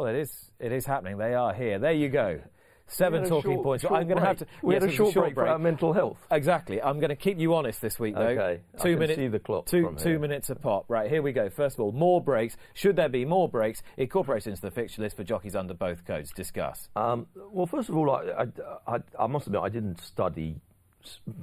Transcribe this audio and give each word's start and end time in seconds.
Well, 0.00 0.08
it 0.14 0.18
is. 0.18 0.50
It 0.58 0.72
is 0.72 0.86
happening. 0.86 1.18
They 1.18 1.34
are 1.34 1.52
here. 1.52 1.78
There 1.78 1.92
you 1.92 2.08
go. 2.08 2.40
Seven 2.86 3.20
We 3.20 3.24
had 3.24 3.26
a 3.26 3.28
talking 3.28 3.52
short- 3.52 3.64
points. 3.64 3.82
short 3.82 3.94
I'm 4.00 4.08
going 4.08 4.18
to 4.18 4.24
have 4.26 4.38
to. 4.38 4.46
break. 4.46 4.62
We 4.62 4.74
yes, 4.74 4.82
had 4.82 4.88
a 4.98 5.02
was 5.02 5.12
short, 5.12 5.24
break, 5.24 5.34
for 5.34 5.46
our 5.46 5.58
mental 5.58 5.92
health. 5.92 6.18
Exactly. 6.30 6.80
I'm 6.82 6.98
going 7.00 7.10
to 7.10 7.16
keep 7.16 7.38
you 7.38 7.54
honest 7.54 7.82
this 7.82 8.00
week, 8.00 8.14
though. 8.14 8.22
Okay. 8.22 8.60
I 8.78 8.82
Two 8.82 8.96
minutes. 8.96 9.16
see 9.18 9.28
the 9.28 9.38
clock 9.38 9.66
Two, 9.66 9.94
two 9.98 10.18
minutes 10.18 10.48
a 10.48 10.54
pop. 10.54 10.86
Right. 10.88 11.08
Here 11.10 11.20
we 11.20 11.32
go. 11.32 11.50
First 11.50 11.76
of 11.76 11.80
all, 11.80 11.92
more 11.92 12.22
breaks. 12.22 12.56
Should 12.72 12.96
there 12.96 13.10
be 13.10 13.26
more 13.26 13.46
breaks? 13.46 13.82
Incorporated 13.98 14.48
into 14.52 14.62
the 14.62 14.70
fixture 14.70 15.02
list 15.02 15.16
for 15.16 15.22
jockeys 15.24 15.54
under 15.54 15.74
both 15.74 16.06
codes. 16.06 16.32
Discuss. 16.32 16.88
Um, 16.96 17.26
well, 17.52 17.66
first 17.66 17.90
of 17.90 17.96
all, 17.96 18.10
I, 18.10 18.46
I, 18.88 18.94
I, 18.94 18.98
I 19.18 19.26
must 19.26 19.46
admit 19.48 19.60
I 19.60 19.68
didn't 19.68 20.00
study 20.00 20.56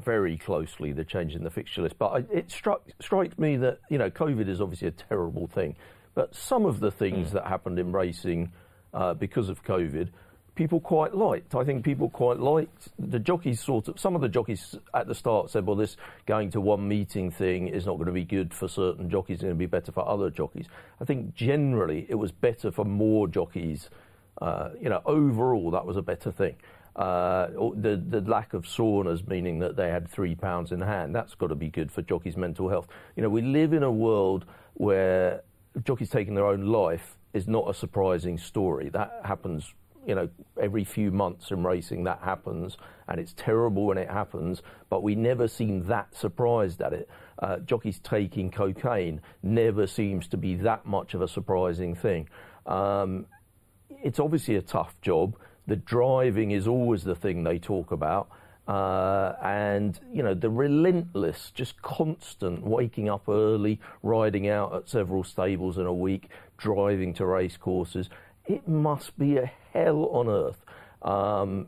very 0.03 0.37
closely 0.37 0.91
the 0.93 1.03
change 1.05 1.33
in 1.35 1.43
the 1.43 1.49
fixture 1.49 1.81
list, 1.83 1.97
but 1.97 2.07
I, 2.07 2.23
it 2.31 2.51
struck 2.51 2.81
strikes 2.99 3.37
me 3.37 3.55
that 3.57 3.79
you 3.89 3.97
know 3.97 4.09
COVID 4.09 4.47
is 4.49 4.59
obviously 4.61 4.87
a 4.89 4.91
terrible 4.91 5.47
thing, 5.47 5.75
but 6.17 6.33
some 6.33 6.65
of 6.65 6.79
the 6.79 6.89
things 6.89 7.31
that 7.33 7.45
happened 7.45 7.77
in 7.77 7.91
racing 7.91 8.51
uh, 8.91 9.13
because 9.13 9.49
of 9.49 9.63
COVID. 9.63 10.09
People 10.55 10.79
quite 10.79 11.13
liked. 11.13 11.53
I 11.53 11.63
think 11.63 11.85
people 11.85 12.09
quite 12.09 12.39
liked 12.39 12.87
the 12.97 13.19
jockeys. 13.19 13.61
Sort 13.61 13.87
of 13.87 13.99
some 13.99 14.15
of 14.15 14.21
the 14.21 14.27
jockeys 14.27 14.75
at 14.95 15.05
the 15.05 15.13
start 15.13 15.51
said, 15.51 15.67
"Well, 15.67 15.75
this 15.75 15.95
going 16.25 16.49
to 16.51 16.59
one 16.59 16.87
meeting 16.87 17.29
thing 17.29 17.67
is 17.67 17.85
not 17.85 17.97
going 17.97 18.07
to 18.07 18.11
be 18.11 18.25
good 18.25 18.51
for 18.51 18.67
certain 18.67 19.11
jockeys. 19.11 19.35
It's 19.35 19.43
going 19.43 19.53
to 19.53 19.59
be 19.59 19.67
better 19.67 19.91
for 19.91 20.09
other 20.09 20.31
jockeys." 20.31 20.65
I 20.99 21.05
think 21.05 21.35
generally 21.35 22.07
it 22.09 22.15
was 22.15 22.31
better 22.31 22.71
for 22.71 22.83
more 22.83 23.27
jockeys 23.27 23.91
uh, 24.41 24.69
you 24.79 24.89
know, 24.89 25.01
overall, 25.05 25.71
that 25.71 25.85
was 25.85 25.97
a 25.97 26.01
better 26.01 26.31
thing. 26.31 26.55
Uh, 26.95 27.47
the 27.75 28.01
the 28.09 28.21
lack 28.21 28.53
of 28.53 28.63
saunas, 28.63 29.27
meaning 29.27 29.59
that 29.59 29.75
they 29.75 29.89
had 29.89 30.07
three 30.07 30.33
pounds 30.33 30.71
in 30.71 30.81
hand, 30.81 31.13
that's 31.13 31.35
got 31.35 31.47
to 31.47 31.55
be 31.55 31.69
good 31.69 31.91
for 31.91 32.01
jockeys' 32.01 32.35
mental 32.35 32.69
health. 32.69 32.87
You 33.15 33.23
know, 33.23 33.29
we 33.29 33.41
live 33.41 33.73
in 33.73 33.83
a 33.83 33.91
world 33.91 34.45
where 34.73 35.43
jockeys 35.83 36.09
taking 36.09 36.35
their 36.35 36.45
own 36.45 36.61
life 36.61 37.17
is 37.33 37.47
not 37.47 37.69
a 37.69 37.73
surprising 37.73 38.37
story. 38.37 38.89
That 38.89 39.21
happens, 39.23 39.73
you 40.05 40.15
know, 40.15 40.29
every 40.59 40.83
few 40.83 41.11
months 41.11 41.51
in 41.51 41.63
racing. 41.63 42.03
That 42.05 42.21
happens, 42.23 42.77
and 43.07 43.19
it's 43.19 43.33
terrible 43.33 43.85
when 43.85 43.97
it 43.97 44.09
happens. 44.09 44.61
But 44.89 45.03
we 45.03 45.15
never 45.15 45.47
seem 45.47 45.85
that 45.87 46.15
surprised 46.15 46.81
at 46.81 46.93
it. 46.93 47.09
Uh, 47.39 47.57
jockeys 47.59 47.99
taking 47.99 48.49
cocaine 48.49 49.21
never 49.43 49.85
seems 49.87 50.27
to 50.29 50.37
be 50.37 50.55
that 50.55 50.85
much 50.85 51.13
of 51.13 51.21
a 51.21 51.27
surprising 51.27 51.95
thing. 51.95 52.27
Um, 52.65 53.27
it's 54.03 54.19
obviously 54.19 54.55
a 54.55 54.61
tough 54.61 54.99
job. 55.01 55.37
The 55.67 55.75
driving 55.75 56.51
is 56.51 56.67
always 56.67 57.03
the 57.03 57.15
thing 57.15 57.43
they 57.43 57.59
talk 57.59 57.91
about. 57.91 58.29
Uh, 58.67 59.33
and, 59.41 59.99
you 60.11 60.21
know, 60.21 60.33
the 60.33 60.49
relentless, 60.49 61.51
just 61.55 61.81
constant 61.81 62.65
waking 62.65 63.09
up 63.09 63.29
early, 63.29 63.79
riding 64.03 64.49
out 64.49 64.75
at 64.75 64.89
several 64.89 65.23
stables 65.23 65.77
in 65.77 65.85
a 65.85 65.93
week, 65.93 66.29
driving 66.57 67.13
to 67.13 67.25
race 67.25 67.55
courses. 67.55 68.09
It 68.45 68.67
must 68.67 69.17
be 69.17 69.37
a 69.37 69.51
hell 69.73 70.05
on 70.11 70.27
earth. 70.27 70.63
Um, 71.01 71.67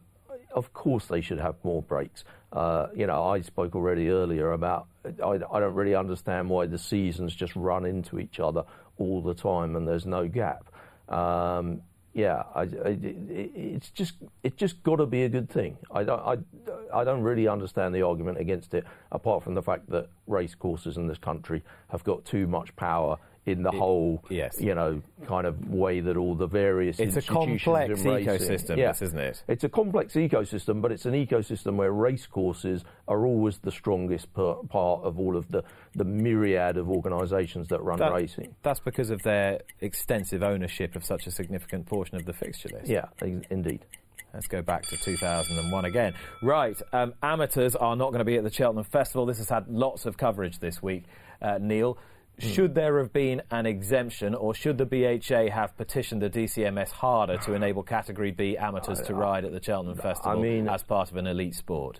of 0.51 0.73
course, 0.73 1.05
they 1.05 1.21
should 1.21 1.39
have 1.39 1.55
more 1.63 1.81
breaks. 1.81 2.23
Uh, 2.51 2.87
you 2.95 3.07
know, 3.07 3.23
I 3.23 3.41
spoke 3.41 3.75
already 3.75 4.09
earlier 4.09 4.51
about 4.51 4.87
I, 5.05 5.39
I 5.51 5.59
don't 5.59 5.73
really 5.73 5.95
understand 5.95 6.49
why 6.49 6.65
the 6.65 6.77
seasons 6.77 7.35
just 7.35 7.55
run 7.55 7.85
into 7.85 8.19
each 8.19 8.39
other 8.39 8.63
all 8.97 9.21
the 9.21 9.33
time 9.33 9.75
and 9.75 9.87
there's 9.87 10.05
no 10.05 10.27
gap. 10.27 10.65
Um, 11.07 11.81
yeah, 12.19 12.43
I, 12.53 12.61
I, 12.61 12.97
it's 13.01 13.89
just 13.91 14.15
it's 14.43 14.57
just 14.57 14.83
got 14.83 14.97
to 14.97 15.05
be 15.05 15.23
a 15.23 15.29
good 15.29 15.49
thing. 15.49 15.77
I 15.89 16.03
don't 16.03 16.19
I, 16.19 16.99
I 16.99 17.03
don't 17.05 17.21
really 17.21 17.47
understand 17.47 17.95
the 17.95 18.01
argument 18.01 18.39
against 18.39 18.73
it, 18.73 18.83
apart 19.13 19.41
from 19.41 19.55
the 19.55 19.61
fact 19.61 19.89
that 19.89 20.09
race 20.27 20.53
courses 20.53 20.97
in 20.97 21.07
this 21.07 21.17
country 21.17 21.63
have 21.87 22.03
got 22.03 22.25
too 22.25 22.45
much 22.45 22.75
power 22.75 23.17
in 23.49 23.63
the 23.63 23.71
whole 23.71 24.23
yes. 24.29 24.59
you 24.59 24.75
know 24.75 25.01
kind 25.27 25.47
of 25.47 25.69
way 25.69 25.99
that 25.99 26.17
all 26.17 26.35
the 26.35 26.47
various 26.47 26.99
It's 26.99 27.15
a 27.15 27.17
institutions 27.17 27.63
complex 27.63 28.01
ecosystem, 28.01 28.77
yeah. 28.77 28.91
this, 28.91 29.01
isn't 29.01 29.19
it? 29.19 29.43
It's 29.47 29.63
a 29.63 29.69
complex 29.69 30.13
ecosystem, 30.13 30.81
but 30.81 30.91
it's 30.91 31.05
an 31.05 31.13
ecosystem 31.13 31.75
where 31.75 31.91
racecourses 31.91 32.83
are 33.07 33.25
always 33.25 33.57
the 33.59 33.71
strongest 33.71 34.33
per, 34.33 34.53
part 34.69 35.03
of 35.03 35.19
all 35.19 35.35
of 35.35 35.49
the, 35.49 35.63
the 35.95 36.05
myriad 36.05 36.77
of 36.77 36.89
organisations 36.89 37.67
that 37.69 37.81
run 37.81 37.99
That- 37.99 38.13
racing. 38.13 38.55
That's 38.63 38.79
because 38.79 39.09
of 39.09 39.21
their 39.23 39.61
extensive 39.81 40.43
ownership 40.43 40.95
of 40.95 41.03
such 41.03 41.27
a 41.27 41.31
significant 41.31 41.85
portion 41.85 42.15
of 42.15 42.25
the 42.25 42.33
fixture 42.33 42.69
list. 42.69 42.87
Yeah, 42.89 43.05
in- 43.21 43.45
indeed. 43.49 43.85
Let's 44.33 44.47
go 44.47 44.61
back 44.61 44.83
to 44.83 44.95
2001 44.97 45.85
again. 45.85 46.13
Right, 46.43 46.79
um, 46.93 47.15
amateurs 47.23 47.75
are 47.75 47.95
not 47.95 48.11
going 48.11 48.19
to 48.19 48.25
be 48.25 48.37
at 48.37 48.43
the 48.43 48.51
Cheltenham 48.51 48.83
Festival. 48.83 49.25
This 49.25 49.39
has 49.39 49.49
had 49.49 49.67
lots 49.67 50.05
of 50.05 50.17
coverage 50.17 50.59
this 50.59 50.83
week. 50.83 51.05
Uh, 51.41 51.57
Neil. 51.59 51.97
Mm. 52.39 52.53
should 52.53 52.75
there 52.75 52.99
have 52.99 53.11
been 53.11 53.41
an 53.51 53.65
exemption, 53.65 54.33
or 54.33 54.53
should 54.53 54.77
the 54.77 54.85
BHA 54.85 55.49
have 55.51 55.75
petitioned 55.77 56.21
the 56.21 56.29
DCMS 56.29 56.91
harder 56.91 57.37
to 57.39 57.53
enable 57.53 57.83
Category 57.83 58.31
B 58.31 58.57
amateurs 58.57 59.01
to 59.01 59.13
ride 59.13 59.45
at 59.45 59.51
the 59.51 59.61
Cheltenham 59.61 59.97
Festival 59.97 60.39
I 60.39 60.41
mean- 60.41 60.67
as 60.69 60.83
part 60.83 61.11
of 61.11 61.17
an 61.17 61.27
elite 61.27 61.55
sport? 61.55 61.99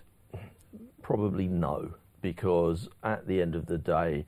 Probably 1.02 1.48
no, 1.48 1.94
because 2.22 2.88
at 3.02 3.26
the 3.26 3.42
end 3.42 3.54
of 3.54 3.66
the 3.66 3.78
day, 3.78 4.26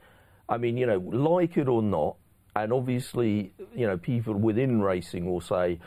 I 0.48 0.58
mean, 0.58 0.76
you 0.76 0.86
know, 0.86 0.98
like 0.98 1.56
it 1.56 1.68
or 1.68 1.82
not, 1.82 2.16
and 2.54 2.72
obviously, 2.72 3.52
you 3.74 3.86
know, 3.86 3.96
people 3.96 4.34
within 4.34 4.82
racing 4.82 5.24
will 5.30 5.40
say 5.40 5.78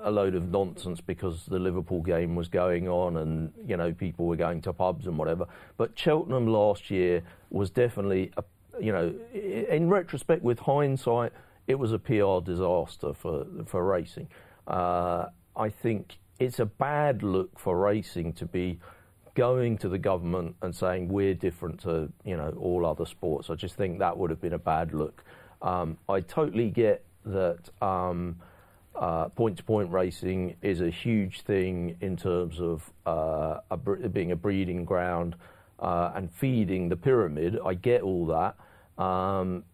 a 0.00 0.10
load 0.10 0.36
of 0.36 0.48
nonsense 0.50 1.00
because 1.00 1.46
the 1.46 1.58
Liverpool 1.58 2.02
game 2.02 2.36
was 2.36 2.46
going 2.48 2.88
on 2.88 3.16
and, 3.16 3.52
you 3.66 3.76
know, 3.76 3.92
people 3.92 4.26
were 4.26 4.36
going 4.36 4.62
to 4.62 4.72
pubs 4.72 5.08
and 5.08 5.18
whatever. 5.18 5.46
But 5.76 5.98
Cheltenham 5.98 6.46
last 6.46 6.90
year 6.90 7.22
was 7.50 7.70
definitely, 7.70 8.30
a, 8.36 8.44
you 8.80 8.92
know, 8.92 9.14
in 9.32 9.88
retrospect, 9.88 10.42
with 10.42 10.58
hindsight, 10.60 11.32
it 11.66 11.78
was 11.78 11.92
a 11.92 11.98
PR 11.98 12.40
disaster 12.44 13.12
for, 13.12 13.46
for 13.66 13.84
racing. 13.84 14.28
Uh, 14.66 15.26
I 15.56 15.68
think 15.68 16.18
it's 16.38 16.60
a 16.60 16.66
bad 16.66 17.22
look 17.22 17.58
for 17.58 17.76
racing 17.78 18.32
to 18.34 18.46
be 18.46 18.78
going 19.34 19.78
to 19.78 19.88
the 19.88 19.98
government 19.98 20.56
and 20.62 20.74
saying 20.74 21.08
we're 21.08 21.34
different 21.34 21.80
to 21.80 22.10
you 22.24 22.36
know 22.36 22.52
all 22.58 22.84
other 22.84 23.06
sports. 23.06 23.50
I 23.50 23.54
just 23.54 23.76
think 23.76 23.98
that 24.00 24.16
would 24.16 24.30
have 24.30 24.40
been 24.40 24.54
a 24.54 24.58
bad 24.58 24.92
look. 24.92 25.22
Um, 25.62 25.98
I 26.08 26.20
totally 26.20 26.70
get 26.70 27.04
that 27.24 27.70
um, 27.80 28.36
uh, 28.94 29.28
point-to-point 29.28 29.90
racing 29.92 30.56
is 30.62 30.80
a 30.80 30.90
huge 30.90 31.42
thing 31.42 31.96
in 32.00 32.16
terms 32.16 32.60
of 32.60 32.90
uh, 33.06 33.60
a, 33.70 33.76
being 33.76 34.32
a 34.32 34.36
breeding 34.36 34.84
ground 34.84 35.36
uh, 35.78 36.12
and 36.14 36.32
feeding 36.32 36.88
the 36.88 36.96
pyramid. 36.96 37.58
I 37.64 37.74
get 37.74 38.02
all 38.02 38.26
that. 38.26 38.56
Um, 38.98 39.64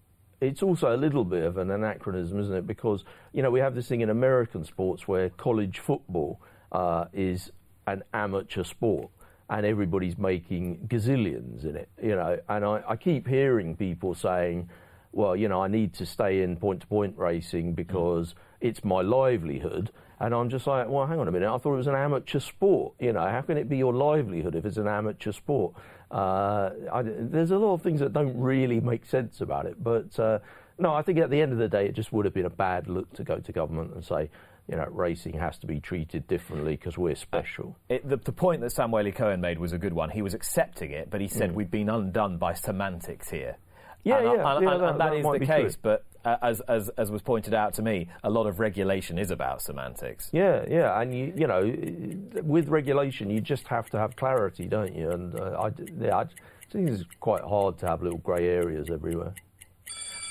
it's 0.41 0.63
also 0.63 0.95
a 0.95 0.99
little 0.99 1.25
bit 1.25 1.45
of 1.45 1.57
an 1.57 1.71
anachronism, 1.71 2.39
isn't 2.41 2.55
it? 2.55 2.67
Because 2.67 3.05
you 3.33 3.43
know 3.43 3.51
we 3.51 3.61
have 3.61 3.75
this 3.75 3.89
thing 3.89 4.03
in 4.03 4.11
American 4.11 4.65
sports 4.65 5.09
where 5.09 5.31
college 5.31 5.79
football 5.79 6.41
uh, 6.73 7.07
is 7.13 7.51
an 7.87 8.03
amateur 8.13 8.65
sport, 8.65 9.11
and 9.49 9.65
everybody's 9.65 10.19
making 10.19 10.87
gazillions 10.89 11.65
in 11.65 11.77
it. 11.77 11.89
You 12.03 12.17
know, 12.17 12.39
and 12.49 12.65
I, 12.65 12.83
I 12.89 12.97
keep 12.97 13.27
hearing 13.27 13.77
people 13.77 14.15
saying, 14.15 14.69
"Well, 15.13 15.35
you 15.35 15.49
know, 15.49 15.63
I 15.63 15.69
need 15.69 15.95
to 15.95 16.07
stay 16.07 16.43
in 16.43 16.57
point-to-point 16.57 17.17
racing 17.17 17.75
because 17.75 18.35
it's 18.65 18.83
my 18.85 19.01
livelihood." 19.03 19.91
And 20.21 20.33
I'm 20.33 20.49
just 20.49 20.67
like, 20.67 20.89
well, 20.89 21.07
hang 21.07 21.19
on 21.19 21.27
a 21.29 21.33
minute. 21.33 21.53
I 21.53 21.59
thought 21.59 21.75
it 21.75 21.77
was 21.77 21.87
an 21.89 21.97
amateur 21.97 22.39
sport. 22.39 22.95
You 23.01 23.13
know, 23.13 23.21
how 23.29 23.41
can 23.43 23.59
it 23.59 23.69
be 23.69 23.77
your 23.77 23.93
livelihood 23.93 24.55
if 24.55 24.65
it's 24.65 24.77
an 24.77 24.87
amateur 24.89 25.33
sport? 25.33 25.75
Uh, 26.11 26.71
I, 26.93 27.03
there's 27.03 27.51
a 27.51 27.59
lot 27.59 27.75
of 27.75 27.83
things 27.83 27.99
that 28.01 28.13
don't 28.13 28.39
really 28.39 28.81
make 28.81 29.05
sense 29.07 29.41
about 29.41 29.67
it. 29.67 29.83
But 29.83 30.19
uh, 30.19 30.39
no, 30.79 30.95
I 30.95 31.03
think 31.03 31.19
at 31.19 31.31
the 31.31 31.41
end 31.41 31.53
of 31.53 31.59
the 31.59 31.69
day, 31.69 31.87
it 31.87 31.95
just 31.95 32.13
would 32.13 32.25
have 32.25 32.33
been 32.33 32.47
a 32.47 32.51
bad 32.51 32.89
look 32.89 33.13
to 33.15 33.25
go 33.25 33.39
to 33.39 33.53
government 33.53 33.93
and 33.95 34.05
say, 34.05 34.31
you 34.69 34.77
know, 34.77 34.87
racing 34.91 35.35
has 35.35 35.59
to 35.59 35.67
be 35.67 35.81
treated 35.81 36.27
differently 36.29 36.77
because 36.77 36.97
we're 36.97 37.17
special. 37.17 37.77
It, 37.89 38.09
the, 38.09 38.17
the 38.17 38.33
point 38.33 38.61
that 38.63 38.71
Sam 38.71 38.93
Waley 38.93 39.15
Cohen 39.15 39.41
made 39.41 39.59
was 39.59 39.73
a 39.73 39.79
good 39.79 39.93
one. 39.93 40.11
He 40.11 40.23
was 40.23 40.33
accepting 40.33 40.93
it, 40.93 41.11
but 41.11 41.21
he 41.21 41.29
said 41.29 41.55
we've 41.55 41.71
been 41.71 41.89
undone 41.91 42.39
by 42.39 42.55
semantics 42.55 43.29
here. 43.31 43.57
Mm. 43.59 43.99
Yeah, 44.05 44.17
and, 44.19 44.25
yeah, 44.27 44.31
and, 44.33 44.41
yeah, 44.41 44.57
and- 44.73 44.83
that- 44.83 44.91
and 44.91 45.01
that 45.01 45.11
that 45.11 45.17
is 45.17 45.27
the 45.41 45.47
case. 45.47 45.73
true. 45.75 45.81
But 45.83 46.05
uh, 46.25 46.37
as, 46.43 46.61
as 46.63 46.89
as 46.91 47.11
was 47.11 47.23
pointed 47.23 47.55
out 47.55 47.75
to 47.75 47.83
me, 47.83 48.09
a 48.23 48.31
lot 48.31 48.47
of 48.47 48.61
regulation 48.61 49.19
is 49.19 49.31
about 49.31 49.63
semantics. 49.63 50.31
Yeah, 50.33 50.65
yeah, 50.69 51.01
and 51.01 51.15
you 51.15 51.33
you 51.37 51.47
know, 51.47 52.43
with 52.43 52.69
regulation, 52.69 53.31
you 53.31 53.41
just 53.41 53.69
have 53.69 53.91
to 53.91 53.99
have 53.99 54.17
clarity, 54.17 54.67
don't 54.67 54.95
you? 54.95 55.11
And 55.11 55.39
uh, 55.39 55.61
I, 55.61 55.71
yeah, 56.01 56.17
I 56.17 56.25
think 56.71 56.91
it's 56.91 57.05
quite 57.21 57.43
hard 57.43 57.79
to 57.79 57.87
have 57.87 58.03
little 58.03 58.19
grey 58.19 58.49
areas 58.49 58.89
everywhere. 58.91 59.35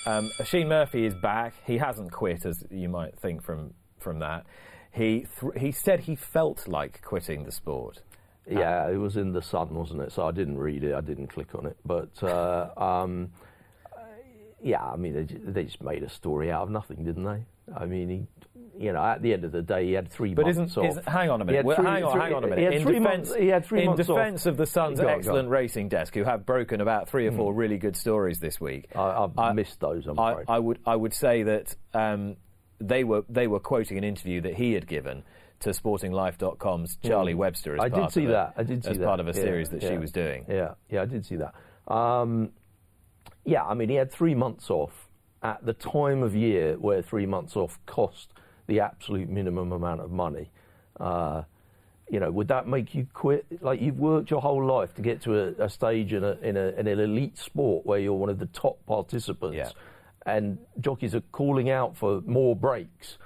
Um, 0.06 0.31
Oisin 0.40 0.68
Murphy 0.68 1.06
is 1.06 1.16
back. 1.16 1.54
He 1.66 1.78
hasn't 1.78 2.12
quit, 2.12 2.45
as 2.45 2.63
you 2.69 2.90
might 2.90 3.18
think 3.19 3.44
from 3.44 3.74
from 4.00 4.19
that. 4.19 4.45
He 4.92 5.25
th- 5.40 5.54
he 5.57 5.72
said 5.72 6.01
he 6.01 6.16
felt 6.16 6.68
like 6.68 7.01
quitting 7.01 7.45
the 7.45 7.51
sport. 7.51 8.01
Yeah, 8.50 8.90
it 8.90 8.98
was 8.98 9.16
in 9.16 9.31
the 9.31 9.42
Sun, 9.42 9.74
wasn't 9.74 10.01
it? 10.01 10.12
So 10.12 10.28
I 10.28 10.31
didn't 10.31 10.57
read 10.57 10.84
it. 10.84 10.94
I 10.94 11.01
didn't 11.01 11.28
click 11.28 11.56
on 11.56 11.66
it. 11.66 11.78
But 11.86 12.22
uh, 12.22 12.69
um, 12.78 13.31
yeah, 14.63 14.83
I 14.83 14.95
mean, 14.95 15.13
they, 15.13 15.24
they 15.51 15.63
just 15.65 15.81
made 15.83 16.01
a 16.04 16.10
story 16.10 16.51
out 16.51 16.63
of 16.63 16.69
nothing, 16.71 17.04
didn't 17.04 17.24
they? 17.25 17.44
I 17.75 17.86
mean, 17.86 18.10
he, 18.10 18.83
you 18.86 18.92
know, 18.92 19.04
at 19.04 19.21
the 19.21 19.33
end 19.33 19.44
of 19.45 19.51
the 19.51 19.62
day, 19.62 19.86
he 19.86 19.94
had 19.94 20.10
three 20.12 20.33
But 20.33 20.45
months 20.45 20.71
isn't, 20.71 20.77
off. 20.83 20.89
isn't 20.92 21.07
hang 21.07 21.30
on 21.30 21.42
a 21.42 21.45
minute? 21.45 21.65
Well, 21.65 21.75
three- 21.77 21.86
hang 21.86 22.04
on, 22.04 22.12
three- 22.13 22.21
hang 22.21 22.33
on 22.33 22.44
a 22.44 22.48
minute. 22.48 22.74
In 22.74 22.83
defence, 22.86 23.04
months. 23.30 23.36
He 23.36 23.48
had 23.48 23.65
three 23.65 23.83
in 23.83 23.95
defence 23.95 24.45
of 24.45 24.57
the 24.57 24.65
Sun's 24.65 25.00
Go 25.00 25.06
on, 25.07 25.13
go 25.13 25.18
excellent 25.18 25.50
racing 25.50 25.89
desk, 25.89 26.13
who 26.15 26.24
have 26.24 26.45
broken 26.45 26.81
about 26.81 27.07
three 27.10 27.27
or 27.27 27.31
four 27.31 27.54
really 27.54 27.77
good 27.77 27.95
stories 27.95 28.39
this 28.39 28.60
week. 28.60 28.88
I, 28.95 29.01
I've 29.24 29.38
I- 29.38 29.54
missed 29.54 29.80
those. 29.80 30.07
I'm 30.07 30.19
I. 30.19 30.44
I 30.48 30.60
would 30.60 30.80
I 30.86 30.95
would 30.95 31.13
say 31.13 31.44
that 31.44 31.75
um, 31.94 32.36
they 32.80 33.04
were 33.04 33.24
they 33.30 33.48
were 33.48 33.59
quoting 33.59 33.98
an 33.98 34.04
interview 34.04 34.42
that 34.42 34.56
he 34.56 34.74
had 34.74 34.88
given 34.88 35.24
to 35.62 35.69
SportingLife.com's 35.69 36.98
Charlie 37.04 37.33
Mm. 37.33 37.38
Webster. 37.38 37.75
As 37.75 37.80
I 37.81 37.89
part 37.89 38.09
did 38.09 38.13
see 38.13 38.24
of 38.25 38.30
a- 38.30 38.33
that. 38.33 38.54
I 38.57 38.63
did 38.63 38.83
see 38.83 38.92
as 38.92 38.98
that. 38.98 39.06
part 39.06 39.19
of 39.19 39.27
a 39.27 39.31
Yeah, 39.33 39.42
series 39.44 39.69
that 39.69 39.81
she 39.81 39.88
yeah. 39.89 39.98
was 39.98 40.12
doing. 40.12 40.45
Yeah, 40.50 40.74
yeah, 40.89 41.01
I 41.01 41.06
did 41.06 41.25
see 41.25 41.38
that. 41.38 41.54
Um, 41.94 42.50
yeah, 43.45 43.63
I 43.63 43.74
mean, 43.74 43.90
he 43.90 43.95
had 43.95 44.12
three 44.12 44.36
months 44.36 44.69
off 44.69 45.10
at 45.42 45.66
the 45.66 45.74
time 45.74 46.24
of 46.24 46.36
year 46.36 46.75
where 46.78 47.01
three 47.01 47.25
months 47.25 47.56
off 47.56 47.80
cost 47.86 48.30
the 48.68 48.80
absolute 48.80 49.30
minimum 49.30 49.72
amount 49.72 50.01
of 50.01 50.12
money. 50.12 50.50
Uh, 51.00 51.44
you 52.10 52.19
know, 52.19 52.31
would 52.31 52.48
that 52.50 52.68
make 52.68 52.94
you 52.95 53.07
quit? 53.13 53.45
Like 53.62 53.81
you've 53.81 54.00
worked 54.00 54.30
your 54.30 54.42
whole 54.42 54.63
life 54.66 54.94
to 54.95 55.01
get 55.01 55.22
to 55.24 55.38
a, 55.60 55.66
a 55.66 55.69
stage 55.69 56.13
in, 56.13 56.24
a, 56.24 56.38
in, 56.42 56.56
a, 56.57 56.68
in 56.69 56.88
an 56.88 57.00
elite 57.00 57.38
sport 57.38 57.86
where 57.86 58.00
you're 58.00 58.13
one 58.13 58.30
of 58.30 58.40
the 58.40 58.45
top 58.48 58.86
participants, 58.86 59.57
Yeah. 59.57 59.69
and 60.25 60.57
jockeys 60.80 61.16
are 61.16 61.22
calling 61.31 61.69
out 61.69 61.98
for 61.98 62.22
more 62.25 62.56
breaks. 62.56 63.18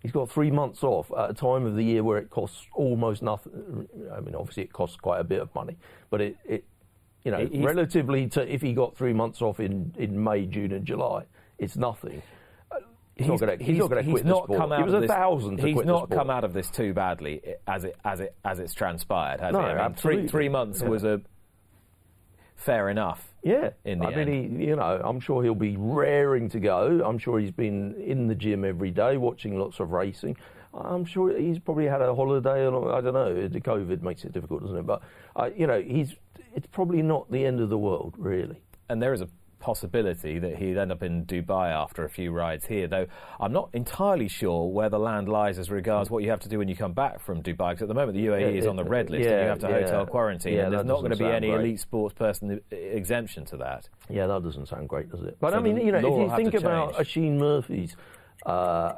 He's 0.00 0.12
got 0.12 0.30
three 0.30 0.50
months 0.50 0.82
off 0.84 1.10
at 1.16 1.30
a 1.30 1.34
time 1.34 1.64
of 1.64 1.76
the 1.76 1.82
year 1.82 2.04
where 2.04 2.18
it 2.18 2.28
costs 2.28 2.66
almost 2.74 3.22
nothing. 3.22 3.88
I 4.14 4.20
mean, 4.20 4.34
obviously 4.34 4.64
it 4.64 4.72
costs 4.72 4.96
quite 4.96 5.20
a 5.20 5.24
bit 5.24 5.40
of 5.40 5.52
money, 5.54 5.78
but 6.10 6.20
it, 6.20 6.36
it 6.44 6.64
you 7.24 7.30
know, 7.30 7.38
He's- 7.46 7.64
relatively 7.64 8.28
to 8.28 8.52
if 8.52 8.60
he 8.62 8.72
got 8.74 8.96
three 8.96 9.12
months 9.12 9.40
off 9.42 9.58
in, 9.60 9.94
in 9.98 10.22
May, 10.22 10.46
June, 10.46 10.72
and 10.72 10.84
July, 10.84 11.24
it's 11.58 11.76
nothing. 11.76 12.22
Uh, 12.70 12.76
He's, 13.16 13.28
not 13.28 13.40
going 13.40 13.58
to. 13.58 13.64
He's, 13.64 13.78
not 13.78 13.90
going 13.90 14.04
to 14.04 14.10
quit 14.10 14.24
not 14.26 14.46
come 14.48 14.72
out 14.72 14.78
He 14.78 14.84
was 14.84 14.94
a 14.94 15.00
this, 15.00 15.08
thousand. 15.10 15.60
He's 15.60 15.76
not 15.84 16.10
come 16.10 16.30
out 16.30 16.44
of 16.44 16.52
this 16.52 16.68
too 16.70 16.92
badly 16.92 17.40
as 17.66 17.84
it 17.84 17.96
as 18.04 18.20
it 18.20 18.34
as 18.44 18.58
it's 18.58 18.74
transpired, 18.74 19.40
has 19.40 19.52
No, 19.52 19.60
he? 19.60 19.66
I 19.66 19.68
mean, 19.68 19.78
absolutely. 19.78 20.22
three 20.22 20.28
three 20.30 20.48
months 20.48 20.82
Yeah. 20.82 20.88
was 20.88 21.04
a 21.04 21.20
fair 22.56 22.88
enough. 22.88 23.32
Yeah, 23.42 23.70
in 23.84 23.98
the 23.98 24.06
I 24.06 24.24
mean, 24.24 24.58
he, 24.58 24.66
you 24.66 24.76
know, 24.76 25.00
I'm 25.04 25.20
sure 25.20 25.42
he'll 25.42 25.54
be 25.54 25.76
raring 25.76 26.48
to 26.50 26.60
go. 26.60 27.02
I'm 27.04 27.18
sure 27.18 27.38
he's 27.38 27.50
been 27.50 27.94
in 27.96 28.26
the 28.26 28.34
gym 28.34 28.64
every 28.64 28.90
day, 28.90 29.16
watching 29.18 29.58
lots 29.58 29.80
of 29.80 29.90
racing. 29.92 30.36
I'm 30.72 31.04
sure 31.04 31.38
he's 31.38 31.58
probably 31.58 31.86
had 31.86 32.00
a 32.02 32.14
holiday. 32.14 32.66
Or, 32.66 32.92
I 32.92 33.00
don't 33.00 33.12
know. 33.14 33.46
The 33.48 33.60
COVID 33.60 34.02
makes 34.02 34.24
it 34.24 34.32
difficult, 34.32 34.62
doesn't 34.62 34.78
it? 34.78 34.86
But 34.86 35.02
uh, 35.36 35.50
you 35.56 35.66
know, 35.66 35.80
he's. 35.80 36.14
It's 36.54 36.66
probably 36.68 37.02
not 37.02 37.30
the 37.30 37.44
end 37.44 37.60
of 37.60 37.68
the 37.68 37.78
world, 37.78 38.14
really. 38.18 38.60
and 38.88 39.02
there 39.02 39.12
is 39.12 39.20
a 39.22 39.28
possibility 39.60 40.38
that 40.38 40.56
he'd 40.56 40.76
end 40.76 40.92
up 40.92 41.02
in 41.02 41.24
Dubai 41.24 41.70
after 41.72 42.04
a 42.04 42.08
few 42.10 42.30
rides 42.32 42.66
here, 42.66 42.86
though 42.86 43.06
I'm 43.40 43.50
not 43.52 43.70
entirely 43.72 44.28
sure 44.28 44.68
where 44.68 44.90
the 44.90 44.98
land 44.98 45.26
lies 45.26 45.58
as 45.58 45.70
regards 45.70 46.10
what 46.10 46.22
you 46.22 46.28
have 46.28 46.40
to 46.40 46.50
do 46.50 46.58
when 46.58 46.68
you 46.68 46.76
come 46.76 46.92
back 46.92 47.18
from 47.24 47.42
Dubai, 47.42 47.70
because 47.70 47.80
at 47.82 47.88
the 47.88 47.94
moment 47.94 48.12
the 48.18 48.26
UAE 48.26 48.40
Yeah, 48.42 48.46
is 48.60 48.66
on 48.66 48.76
the 48.76 48.84
red 48.84 49.08
list 49.08 49.26
and 49.26 49.40
you 49.42 49.48
have 49.48 49.58
to 49.60 49.68
yeah. 49.70 49.80
hotel 49.86 50.04
quarantine, 50.04 50.52
Yeah, 50.54 50.64
and 50.66 50.74
there's 50.74 50.84
not 50.84 50.98
going 51.00 51.12
to 51.12 51.16
be 51.16 51.24
any 51.24 51.48
great. 51.48 51.60
elite 51.60 51.80
sports 51.80 52.14
person 52.14 52.60
exemption 52.70 53.46
to 53.46 53.56
that. 53.56 53.88
Yeah, 54.10 54.26
that 54.26 54.42
doesn't 54.42 54.66
sound 54.68 54.86
great, 54.86 55.08
does 55.10 55.22
it? 55.22 55.38
But 55.40 55.52
So 55.52 55.58
I 55.58 55.60
mean, 55.62 55.78
you 55.78 55.92
know, 55.92 55.98
if 55.98 56.04
you 56.30 56.36
think 56.36 56.52
about. 56.54 57.00
Oisin 57.00 57.38
Murphy's, 57.38 57.96
uh, 58.44 58.92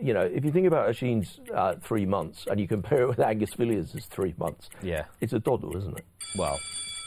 you 0.00 0.14
know, 0.14 0.20
if 0.22 0.44
you 0.44 0.52
think 0.52 0.68
about 0.68 0.88
Oisin's 0.88 1.40
uh, 1.52 1.74
three 1.82 2.06
months 2.06 2.46
and 2.48 2.60
you 2.60 2.68
compare 2.68 3.02
it 3.02 3.08
with 3.08 3.18
Angus 3.20 3.54
Villiers' 3.54 3.92
three 4.06 4.34
months, 4.38 4.70
Yeah. 4.82 5.06
it's 5.20 5.32
a 5.32 5.40
doddle, 5.40 5.76
isn't 5.76 5.98
it? 5.98 6.04
Well, 6.38 6.60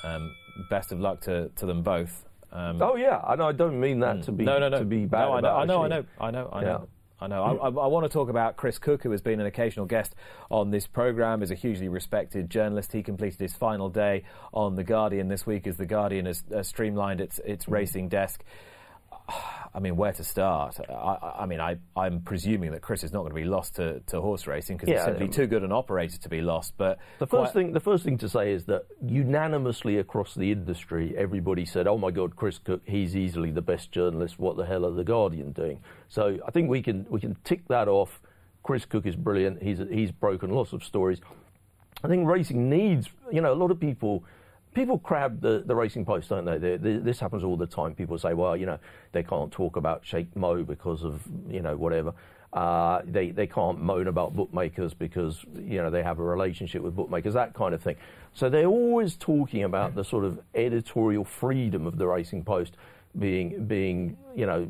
um, 0.06 0.34
best 0.70 0.92
of 0.92 1.00
luck 1.00 1.22
to, 1.22 1.50
to 1.58 1.66
them 1.66 1.82
both. 1.82 2.26
Um, 2.52 2.82
Oh 2.82 2.96
yeah, 2.96 3.20
and 3.28 3.42
I 3.42 3.52
don't 3.52 3.80
mean 3.80 4.00
that 4.00 4.24
to 4.24 4.32
be 4.32 4.46
no, 4.46 4.60
no, 4.60 4.70
no. 4.70 4.80
to 4.80 4.86
be 4.86 5.06
bad 5.06 5.26
No, 5.28 5.34
I 5.34 5.42
know, 5.42 5.56
I 5.56 5.66
know, 5.66 5.82
I 5.84 5.88
know, 5.88 6.06
I 6.20 6.32
know, 6.32 6.50
I 6.54 6.62
Yeah. 6.62 6.68
know. 6.68 6.88
I 7.18 7.28
know. 7.28 7.44
I, 7.44 7.52
I, 7.54 7.68
I 7.68 7.88
want 7.88 8.04
to 8.04 8.10
talk 8.10 8.28
about 8.28 8.58
Chris 8.58 8.78
Cook, 8.78 9.02
who 9.02 9.12
has 9.12 9.22
been 9.22 9.40
an 9.40 9.46
occasional 9.46 9.86
guest 9.86 10.16
on 10.52 10.70
this 10.70 10.86
program, 10.86 11.42
is 11.42 11.50
a 11.50 11.56
hugely 11.56 11.88
respected 11.88 12.50
journalist. 12.50 12.92
He 12.92 13.04
completed 13.04 13.40
his 13.40 13.54
final 13.54 13.88
day 13.90 14.24
on 14.54 14.76
The 14.76 14.84
Guardian 14.84 15.30
this 15.30 15.46
week 15.46 15.66
as 15.66 15.78
The 15.78 15.86
Guardian 15.86 16.26
has, 16.26 16.44
has 16.52 16.68
streamlined 16.68 17.22
its, 17.22 17.40
its 17.46 17.70
racing 17.70 18.10
desk. 18.10 18.44
I 19.28 19.80
mean, 19.80 19.98
where 19.98 20.14
to 20.14 20.24
start? 20.24 20.78
I, 20.90 21.34
I- 21.40 21.46
mean, 21.46 21.60
I, 21.60 21.78
I'm 21.98 22.22
presuming 22.22 22.72
that 22.72 22.82
Chris 22.82 23.04
is 23.04 23.12
not 23.12 23.20
going 23.22 23.32
to 23.32 23.36
be 23.36 23.44
lost 23.44 23.76
to, 23.76 24.00
to 24.08 24.22
horse 24.22 24.48
racing 24.48 24.78
because 24.78 24.90
he's 24.90 25.04
simply 25.04 25.26
um, 25.26 25.32
too 25.32 25.48
good 25.48 25.64
an 25.64 25.72
operator 25.74 26.18
to 26.18 26.30
be 26.30 26.42
lost. 26.42 26.74
But 26.78 27.00
The 27.20 27.28
first 27.28 27.54
thing, 27.54 27.74
the 27.74 27.80
first 27.82 28.04
thing 28.06 28.18
to 28.20 28.30
say 28.30 28.54
is 28.54 28.66
that 28.66 28.86
unanimously 29.06 29.98
across 29.98 30.34
the 30.36 30.52
industry, 30.52 31.14
everybody 31.18 31.66
said, 31.66 31.88
"Oh 31.88 31.98
my 31.98 32.12
God, 32.12 32.36
Chris 32.36 32.58
Cook, 32.60 32.82
he's 32.86 33.16
easily 33.18 33.52
the 33.52 33.62
best 33.62 33.92
journalist. 33.92 34.40
What 34.40 34.56
the 34.58 34.66
hell 34.66 34.86
are 34.86 34.92
the 34.92 35.04
Guardian 35.04 35.52
doing?" 35.52 35.80
So 36.08 36.38
I 36.48 36.52
think 36.52 36.70
we 36.70 36.82
can 36.82 37.06
we 37.10 37.20
can 37.20 37.36
tick 37.44 37.68
that 37.68 37.88
off. 37.88 38.22
Chris 38.64 38.86
Cook 38.86 39.06
is 39.06 39.16
brilliant. 39.16 39.62
He's 39.62 39.80
he's 39.92 40.12
broken 40.12 40.52
lots 40.52 40.72
of 40.74 40.84
stories. 40.84 41.20
I 42.04 42.08
think 42.08 42.28
racing 42.28 42.70
needs, 42.70 43.10
you 43.32 43.42
know, 43.42 43.52
a 43.52 43.56
lot 43.56 43.72
of 43.72 43.80
people. 43.80 44.24
People 44.76 45.00
crab 45.00 45.42
the, 45.42 45.64
the 45.66 45.74
racing 45.74 46.06
post, 46.06 46.30
don't 46.30 46.46
they? 46.46 46.58
They- 46.60 46.78
they- 46.78 46.98
This 46.98 47.20
happens 47.20 47.44
all 47.44 47.58
the 47.58 47.66
time. 47.66 47.96
People 47.96 48.20
say, 48.20 48.34
well, 48.36 48.56
you 48.56 48.68
know, 48.68 48.78
they 49.14 49.24
can't 49.24 49.52
talk 49.52 49.78
about 49.78 50.06
Sheikh 50.06 50.36
Mo 50.36 50.64
because 50.64 51.04
of, 51.04 51.24
you 51.50 51.62
know, 51.62 51.76
whatever. 51.76 52.14
Uh, 52.54 53.02
they, 53.06 53.32
they 53.32 53.48
can't 53.48 53.82
moan 53.82 54.08
about 54.08 54.36
bookmakers 54.36 54.94
because, 54.94 55.44
you 55.58 55.82
know, 55.82 55.90
they 55.90 56.04
have 56.04 56.20
a 56.20 56.24
relationship 56.24 56.82
with 56.82 56.96
bookmakers, 56.96 57.34
that 57.34 57.54
kind 57.54 57.74
of 57.74 57.82
thing. 57.82 57.96
So 58.34 58.50
they're 58.50 58.68
always 58.68 59.16
talking 59.16 59.64
about 59.64 59.96
the 59.96 60.04
sort 60.04 60.24
of 60.26 60.40
editorial 60.54 61.26
freedom 61.26 61.88
of 61.88 61.98
the 61.98 62.08
racing 62.08 62.44
post 62.44 62.76
being, 63.18 63.66
being 63.66 64.18
you 64.36 64.46
know, 64.46 64.68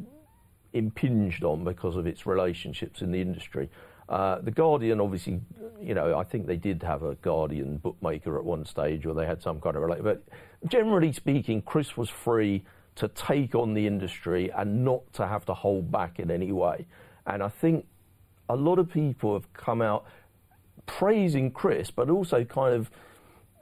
impinged 0.74 1.44
on 1.44 1.63
because 1.63 1.96
of 1.96 2.06
its 2.07 2.25
relationships 2.25 3.02
in 3.02 3.12
the 3.12 3.22
industry. 3.22 3.69
Uh, 4.07 4.40
the 4.42 4.52
Guardian, 4.52 5.02
obviously, 5.02 5.42
you 5.81 5.94
know, 5.96 6.18
I 6.18 6.24
think 6.24 6.46
they 6.46 6.57
did 6.57 6.84
have 6.84 7.04
a 7.04 7.16
Guardian 7.16 7.78
bookmaker 7.78 8.38
at 8.38 8.46
one 8.46 8.66
stage, 8.66 9.06
or 9.06 9.13
they 9.13 9.25
had 9.25 9.42
some 9.42 9.60
kind 9.60 9.75
of 9.75 9.81
relation. 9.81 10.04
But 10.04 10.24
generally 10.68 11.12
speaking, 11.12 11.62
Chris 11.62 11.98
was 11.98 12.10
free 12.10 12.63
to 12.96 13.07
take 13.10 13.56
on 13.56 13.74
the 13.74 13.88
industry 13.88 14.52
and 14.52 14.86
not 14.86 15.02
to 15.13 15.28
have 15.28 15.46
to 15.46 15.54
hold 15.54 15.92
back 15.92 16.19
in 16.19 16.31
any 16.31 16.52
way. 16.52 16.86
And 17.25 17.42
I 17.42 17.50
think 17.50 17.88
a 18.48 18.56
lot 18.56 18.80
of 18.80 18.90
people 18.90 19.34
have 19.34 19.52
come 19.54 19.81
out 19.81 20.06
praising 20.86 21.52
Chris, 21.52 21.90
but 21.90 22.10
also 22.10 22.44
kind 22.44 22.75
of 22.75 22.92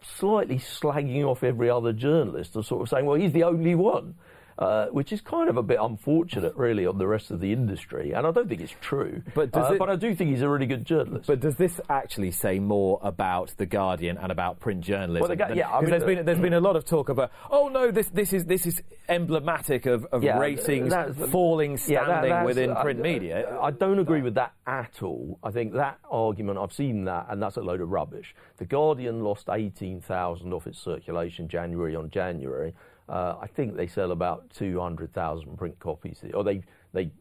slightly 0.02 0.58
slagging 0.58 1.24
off 1.24 1.44
every 1.44 1.70
other 1.70 1.94
journalist, 1.94 2.56
or 2.58 2.64
sort 2.64 2.82
of 2.82 2.90
saying, 2.90 3.06
well, 3.06 3.16
he's 3.16 3.32
the 3.32 3.44
only 3.44 3.76
one. 3.76 4.16
Uh, 4.60 4.86
which 4.90 5.12
is 5.12 5.20
kind 5.20 5.50
of 5.50 5.58
a 5.58 5.64
bit 5.64 5.80
unfortunate, 5.82 6.56
really, 6.56 6.86
on 6.86 7.00
the 7.00 7.08
rest 7.08 7.32
of 7.32 7.40
the 7.40 7.52
industry, 7.52 8.12
and 8.12 8.28
I 8.28 8.30
don't 8.32 8.48
think 8.48 8.62
it's 8.62 8.76
true. 8.82 9.24
But 9.34 9.52
does 9.52 9.72
Uh, 9.72 9.74
it- 9.74 9.80
but 9.80 9.90
I 9.90 9.96
do 9.96 10.14
think 10.14 10.30
he's 10.30 10.44
a 10.44 10.48
really 10.50 10.68
good 10.68 10.86
journalist. 10.86 11.26
But 11.26 11.40
does 11.40 11.56
this 11.56 11.82
actually 11.90 12.30
say 12.30 12.60
more 12.60 13.00
about 13.02 13.56
the 13.58 13.66
Guardian 13.66 14.16
and 14.20 14.32
about 14.32 14.60
print 14.60 14.82
journalism? 14.82 15.28
Well, 15.28 15.36
than- 15.36 15.58
yeah, 15.58 15.72
I 15.76 15.82
mean, 15.82 15.90
there's 15.90 16.04
the- 16.04 16.16
been 16.16 16.26
there's 16.28 16.38
been 16.40 16.54
a 16.54 16.60
lot 16.60 16.76
of 16.76 16.86
talk 16.86 17.10
about 17.10 17.32
oh 17.50 17.68
no 17.68 17.90
this 17.90 18.10
this 18.10 18.32
is 18.32 18.46
this 18.46 18.68
is 18.68 18.80
emblematic 19.10 19.88
of, 19.88 20.06
of 20.12 20.24
Yeah, 20.24 20.38
racing's 20.38 20.92
that's- 20.92 21.32
falling 21.32 21.72
Yeah, 21.88 22.06
that- 22.06 22.24
standing 22.24 22.46
within 22.46 22.70
I- 22.72 22.82
print 22.84 23.00
media. 23.00 23.58
I 23.60 23.72
don't 23.72 23.98
agree 23.98 24.22
with 24.22 24.36
that 24.36 24.54
at 24.68 25.02
all. 25.02 25.40
I 25.44 25.50
think 25.50 25.74
that 25.74 25.98
argument, 26.12 26.60
I've 26.60 26.74
seen 26.74 27.06
that, 27.06 27.26
and 27.30 27.42
that's 27.42 27.58
a 27.58 27.62
load 27.62 27.82
of 27.82 27.90
rubbish. 27.92 28.36
The 28.58 28.66
Guardian 28.66 29.24
lost 29.24 29.50
18,000 29.50 30.54
off 30.54 30.68
its 30.68 30.78
circulation 30.80 31.48
January 31.48 31.96
on 31.96 32.12
January. 32.12 32.74
Uh, 33.10 33.36
I 33.42 33.48
think 33.48 33.76
they 33.76 33.88
sell 33.88 34.12
about 34.12 34.50
200,000 34.52 35.58
print 35.58 35.78
copies, 35.80 36.24
or 36.34 36.44
they, 36.44 36.64
they 36.94 37.12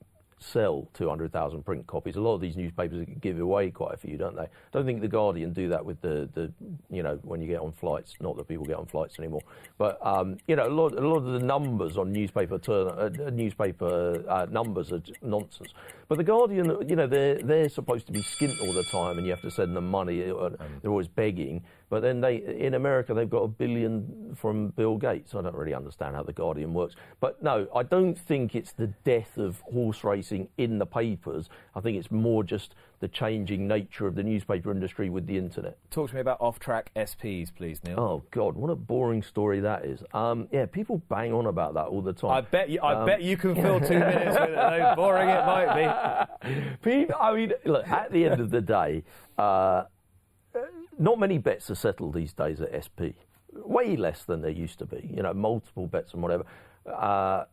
sell 0.43 0.89
200,000 0.95 1.63
print 1.65 1.87
copies. 1.87 2.17
A 2.17 2.21
lot 2.21 2.35
of 2.35 2.41
these 2.41 2.57
newspapers 2.57 3.07
give 3.21 3.39
away 3.41 3.71
quite 3.71 3.95
a 3.95 3.97
few, 3.97 4.17
don't 4.17 4.37
they? 4.37 4.47
Don't 4.73 4.85
think 4.85 5.01
the 5.01 5.09
Guardian 5.09 5.53
do 5.53 5.69
that 5.69 5.85
with 5.85 6.01
the, 6.01 6.29
the 6.35 6.53
you 6.91 7.03
know, 7.03 7.19
when 7.23 7.41
you 7.41 7.49
get 7.49 7.61
on 7.61 7.73
flights. 7.73 8.15
Not 8.21 8.37
that 8.37 8.49
people 8.49 8.65
get 8.65 8.77
on 8.77 8.87
flights 8.87 9.19
anymore, 9.19 9.43
but 9.79 9.99
um, 10.05 10.37
you 10.47 10.57
know, 10.57 10.67
a 10.67 10.71
lot, 10.71 10.93
a 10.99 11.07
lot 11.07 11.19
of 11.19 11.25
the 11.25 11.39
numbers 11.39 11.97
on 11.97 12.13
newspaper 12.13 12.59
turn, 12.59 12.89
uh, 12.89 13.31
newspaper 13.31 14.25
uh, 14.29 14.47
numbers 14.51 14.93
are 14.93 15.03
nonsense. 15.23 15.73
But 16.09 16.19
the 16.19 16.25
Guardian, 16.25 16.89
you 16.89 16.97
know, 16.97 17.07
they're 17.07 17.37
they're 17.37 17.69
supposed 17.69 18.07
to 18.07 18.13
be 18.13 18.21
skint 18.23 18.61
all 18.61 18.73
the 18.73 18.85
time, 18.85 19.17
and 19.19 19.27
you 19.27 19.33
have 19.33 19.43
to 19.43 19.51
send 19.51 19.75
them 19.77 19.89
money. 19.89 20.23
uh, 20.31 20.51
They're 20.83 20.91
always 20.91 21.09
begging. 21.09 21.63
But 21.89 22.01
then 22.01 22.23
they, 22.23 22.37
in 22.37 22.73
America, 22.73 23.13
they've 23.13 23.29
got 23.29 23.43
a 23.43 23.49
billion 23.49 24.35
from 24.35 24.69
Bill 24.69 24.97
Gates. 24.97 25.35
I 25.35 25.43
don't 25.43 25.55
really 25.55 25.75
understand 25.75 26.17
how 26.17 26.23
the 26.23 26.33
Guardian 26.33 26.73
works. 26.73 26.95
But 27.21 27.43
no, 27.43 27.67
I 27.75 27.83
don't 27.83 28.19
think 28.19 28.55
it's 28.55 28.73
the 28.73 28.87
death 29.05 29.37
of 29.37 29.61
horse 29.61 30.03
racing 30.03 30.32
in 30.59 30.79
the 30.79 30.87
papers. 30.87 31.49
I 31.75 31.81
think 31.81 31.97
it's 31.99 32.11
more 32.11 32.43
just 32.45 32.75
the 33.01 33.09
changing 33.09 33.67
nature 33.67 34.07
of 34.07 34.15
the 34.15 34.23
newspaper 34.23 34.71
industry 34.71 35.11
with 35.11 35.27
the 35.27 35.37
internet. 35.37 35.77
Talk 35.91 36.11
to 36.11 36.15
me 36.15 36.21
about 36.21 36.41
off-track 36.41 36.91
SPs, 36.95 37.53
please, 37.55 37.81
Neil. 37.85 37.99
Oh 37.99 38.23
God, 38.31 38.55
what 38.57 38.71
a 38.71 38.77
boring 38.77 39.23
story 39.23 39.61
that 39.61 39.85
is. 39.85 40.03
Um, 40.15 40.49
yeah, 40.53 40.67
people 40.67 41.03
bang 41.09 41.33
on 41.33 41.47
about 41.47 41.75
that 41.75 41.87
all 41.87 42.03
the 42.03 42.13
time. 42.13 42.31
I 42.31 42.41
bet 42.43 42.69
you. 42.71 42.81
I 42.81 42.95
Um, 43.01 43.07
bet 43.07 43.23
you 43.23 43.37
can 43.37 43.55
fill 43.55 43.81
two 43.81 43.99
minutes 43.99 44.39
with 44.39 44.51
it. 44.51 44.55
Though 44.55 44.93
boring 44.97 45.29
it 45.29 45.45
might 45.47 45.75
be. 46.45 46.77
People, 46.83 47.15
I 47.21 47.35
mean, 47.35 47.53
look, 47.65 47.89
at 47.89 48.13
the 48.13 48.25
end 48.27 48.41
of 48.41 48.51
the 48.51 48.61
day, 48.61 49.03
uh, 49.39 49.85
not 50.99 51.19
many 51.19 51.39
bets 51.39 51.71
are 51.71 51.75
settled 51.75 52.15
these 52.15 52.33
days 52.33 52.61
at 52.61 52.71
SP. 52.85 53.17
Way 53.53 53.97
less 53.97 54.25
than 54.25 54.43
there 54.43 54.51
used 54.51 54.79
to 54.79 54.87
be. 54.87 55.11
You 55.15 55.23
know, 55.23 55.35
multiple 55.35 55.87
bets 55.87 56.13
and 56.13 56.23
whatever. 56.23 56.45
Uh, 56.87 57.45